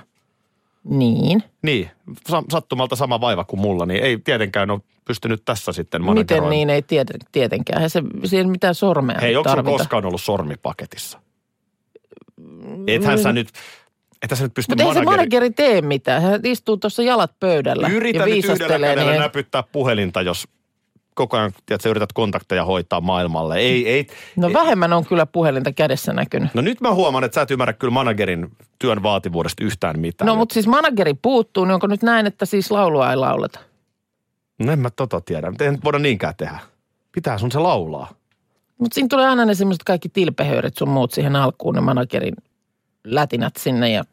niin. 0.84 1.44
Niin, 1.62 1.90
sa- 2.30 2.44
sattumalta 2.52 2.96
sama 2.96 3.22
vaiva 3.22 3.44
kuin 3.44 3.60
mulla, 3.60 3.86
niin 3.86 4.04
ei 4.04 4.18
tietenkään 4.18 4.72
ole 4.72 4.82
pystynyt 5.06 5.42
tässä 5.46 5.72
sitten 5.72 6.14
Miten 6.14 6.50
niin, 6.50 6.70
ei 6.70 6.82
tieten, 6.82 7.20
tietenkään. 7.32 7.78
Eihän 7.78 7.90
se, 7.90 8.02
siihen 8.24 8.50
mitään 8.50 8.76
sormea 8.76 9.18
Hei, 9.22 9.36
onko 9.36 9.50
tarvita. 9.50 9.78
koskaan 9.78 10.06
ollut 10.06 10.22
sormi 10.22 10.56
paketissa? 10.62 11.20
Ethän 12.88 13.20
sä 13.20 13.34
nyt, 13.34 13.50
ethän 14.22 14.38
sä 14.38 14.44
nyt 14.44 14.54
pysty 14.54 14.72
Mutta 14.72 14.84
ei 14.84 14.88
se 14.88 14.94
manageri... 14.94 15.18
manageri 15.18 15.52
tee 15.52 15.82
mitään. 15.82 16.22
Hän 16.22 16.40
istuu 16.44 16.78
tuossa 16.78 17.04
jalat 17.04 17.32
pöydällä 17.40 17.88
Yritä 17.88 18.20
ja 18.20 18.26
viisastelee. 18.26 18.90
kädellä 18.90 19.12
Niin 19.12 19.22
näpyttää 19.22 19.64
puhelinta, 19.64 20.22
jos 20.22 20.48
koko 21.14 21.38
ajan 21.38 21.52
tiedät, 21.66 21.82
sä 21.82 21.90
yrität 21.90 22.14
kontakteja 22.14 22.66
hoitaa 22.66 23.02
maailmalle. 23.02 23.58
Ei, 23.58 23.90
ei. 23.90 24.08
no 24.36 24.48
ei. 24.48 24.54
vähemmän 24.54 24.94
on 24.94 25.06
kyllä 25.06 25.26
puhelinta 25.26 25.72
kädessä 25.72 26.14
näkynyt. 26.14 26.54
No 26.54 26.62
nyt 26.62 26.82
mä 26.82 26.94
huomaan, 26.94 27.24
että 27.24 27.36
sä 27.36 27.42
et 27.42 27.52
ymmärrä 27.52 27.74
kyllä 27.74 27.94
managerin 27.94 28.52
työn 28.80 29.04
vaativuudesta 29.04 29.64
yhtään 29.64 30.00
mitään. 30.00 30.26
No 30.28 30.36
mutta 30.36 30.54
siis 30.54 30.68
manageri 30.68 31.14
puuttuu, 31.14 31.66
niin 31.66 31.74
onko 31.74 31.88
nyt 31.88 32.04
näin, 32.04 32.28
että 32.28 32.46
siis 32.46 32.72
laulua 32.72 33.12
ei 33.12 33.18
lauleta? 33.18 33.60
No 34.60 34.72
en 34.72 34.80
mä 34.80 34.90
tota 34.90 35.22
tiedä. 35.22 35.50
Mutta 35.50 35.72
nyt 35.72 35.84
voida 35.84 36.00
niinkään 36.00 36.34
tehdä. 36.38 36.60
Pitää 37.12 37.38
sun 37.38 37.52
se 37.52 37.60
laulaa. 37.60 38.14
Mutta 38.78 38.96
siinä 38.96 39.08
tulee 39.08 39.28
aina 39.28 39.46
ne 39.46 39.54
kaikki 39.86 40.10
tilpehöyret 40.10 40.78
sun 40.78 40.90
muut 40.90 41.12
siihen 41.12 41.36
alkuun, 41.36 41.76
ne 41.76 41.82
managerin 41.82 42.36
lätinät 43.04 43.56
sinne 43.60 43.92
ja 43.92 44.04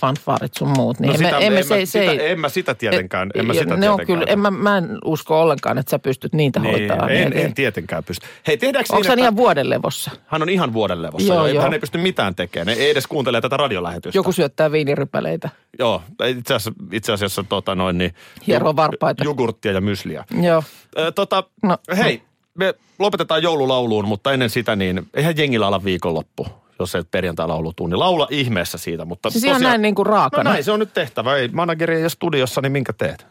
fanfaarit 0.00 0.54
sun 0.54 0.68
muut. 0.68 1.00
Niin 1.00 1.08
No 1.08 1.14
emme, 1.14 1.26
sitä, 1.26 1.38
emme, 1.38 1.58
en, 1.58 1.64
se, 1.64 1.74
mä, 1.74 1.80
se 1.80 1.86
sitä, 1.86 2.12
ei, 2.12 2.30
en 2.30 2.40
mä 2.40 2.48
sitä 2.48 2.74
tietenkään, 2.74 3.30
en 3.34 3.46
mä 3.46 3.54
sitä 3.54 3.64
ne 3.64 3.90
on 3.90 3.96
tietenkään. 3.96 4.06
kyllä, 4.06 4.32
en 4.32 4.38
mä, 4.38 4.50
mä 4.50 4.78
en 4.78 4.98
usko 5.04 5.40
ollenkaan, 5.40 5.78
että 5.78 5.90
sä 5.90 5.98
pystyt 5.98 6.32
niitä 6.32 6.60
niin, 6.60 6.88
hoitaa. 6.90 7.08
en, 7.08 7.32
en 7.32 7.54
tietenkään 7.54 8.04
pysty. 8.04 8.26
Hei, 8.46 8.56
tehdäänkö 8.56 8.92
Onko 8.92 9.02
niin, 9.02 9.10
että 9.12 9.20
ihan 9.22 9.36
vuoden 9.36 9.70
levossa? 9.70 10.10
hän 10.26 10.42
on 10.42 10.48
ihan 10.48 10.72
vuoden 10.72 11.02
levossa. 11.02 11.34
Joo, 11.34 11.46
Joo. 11.46 11.62
Hän 11.62 11.72
ei 11.72 11.78
pysty 11.78 11.98
mitään 11.98 12.34
tekemään. 12.34 12.78
Ei 12.78 12.90
edes 12.90 13.06
kuuntele 13.06 13.40
tätä 13.40 13.56
radiolähetystä. 13.56 14.18
Joku 14.18 14.32
syöttää 14.32 14.72
viinirypäleitä, 14.72 15.48
Joo, 15.78 16.02
itse 16.26 16.54
asiassa, 16.54 16.72
itse 16.92 17.12
asiassa 17.12 17.44
tota 17.48 17.74
noin 17.74 17.98
niin... 17.98 18.14
hieroo 18.46 18.76
varpaita. 18.76 19.24
Jogurttia 19.24 19.72
ja 19.72 19.80
mysliä. 19.80 20.24
Joo. 20.42 20.62
Ö, 20.98 21.12
tota, 21.12 21.44
No. 21.62 21.78
hei, 21.96 22.22
me 22.54 22.74
lopetetaan 22.98 23.42
joululauluun, 23.42 24.08
mutta 24.08 24.32
ennen 24.32 24.50
sitä 24.50 24.76
niin 24.76 25.06
eihän 25.14 25.36
jengillä 25.36 25.66
ala 25.66 25.84
viikonloppu, 25.84 26.46
jos 26.80 26.94
et 26.94 27.10
perjantai-laulu 27.10 27.72
tuu. 27.72 27.86
Niin 27.86 27.98
laula 27.98 28.26
ihmeessä 28.30 28.78
siitä, 28.78 29.04
mutta 29.04 29.30
Siis 29.30 29.44
ihan 29.44 29.62
näin 29.62 29.82
niin 29.82 29.94
kuin 29.94 30.06
No 30.06 30.10
raakana. 30.12 30.50
näin 30.50 30.64
se 30.64 30.72
on 30.72 30.80
nyt 30.80 30.92
tehtävä. 30.94 31.36
Ei 31.36 31.48
manageri 31.48 32.02
ole 32.02 32.08
studiossa, 32.08 32.60
niin 32.60 32.72
minkä 32.72 32.92
teet? 32.92 33.26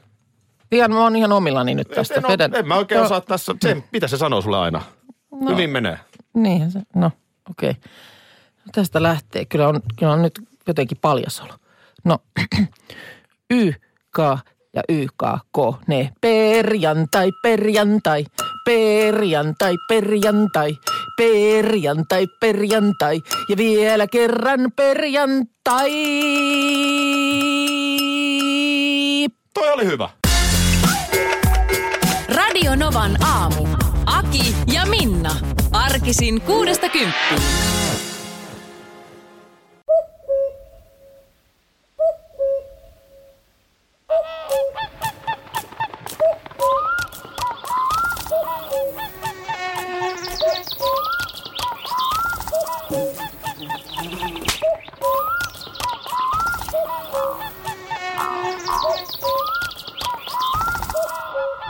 Ihan, 0.71 0.91
mä 0.91 1.03
oon 1.03 1.15
ihan 1.15 1.31
omillani 1.31 1.75
nyt 1.75 1.87
tästä. 1.87 2.15
en, 2.15 2.23
Vedän- 2.23 2.55
en 2.55 2.67
mä 2.67 2.75
oikein 2.75 2.97
Joo, 2.99 3.05
osaa 3.05 3.21
tässä, 3.21 3.55
se, 3.61 3.83
mitä 3.91 4.07
se 4.07 4.17
sanoo 4.17 4.41
sulle 4.41 4.57
aina? 4.57 4.81
No. 5.41 5.51
Hyvin 5.51 5.69
menee. 5.69 5.99
Niinhän 6.33 6.71
se, 6.71 6.79
no 6.95 7.11
okei. 7.49 7.69
Okay. 7.69 7.81
No, 8.65 8.71
tästä 8.71 9.03
lähtee. 9.03 9.45
Kyllä 9.45 9.67
on, 9.67 9.81
kyllä 9.99 10.11
on 10.13 10.21
nyt 10.21 10.39
jotenkin 10.67 10.97
paljasolo. 11.01 11.53
No, 12.03 12.17
Y, 13.53 13.71
K 14.15 14.17
ja 14.73 14.81
Y, 14.89 15.05
K, 15.07 15.21
K, 15.53 15.87
ne. 15.87 16.11
Perjantai, 16.21 17.31
perjantai, 17.43 18.25
perjantai, 18.65 19.75
perjantai, 19.87 20.77
perjantai, 21.19 22.27
perjantai 22.39 23.21
ja 23.49 23.57
vielä 23.57 24.07
kerran 24.07 24.71
perjantai. 24.75 25.91
Toi 29.53 29.71
oli 29.71 29.85
hyvä. 29.85 30.09
Radio 32.29 32.75
Novan 32.75 33.23
aamu. 33.23 33.67
Aki 34.05 34.55
ja 34.73 34.85
Minna. 34.85 35.35
Arkisin 35.71 36.41
kuudesta 36.41 36.89
kymppiin. 36.89 37.41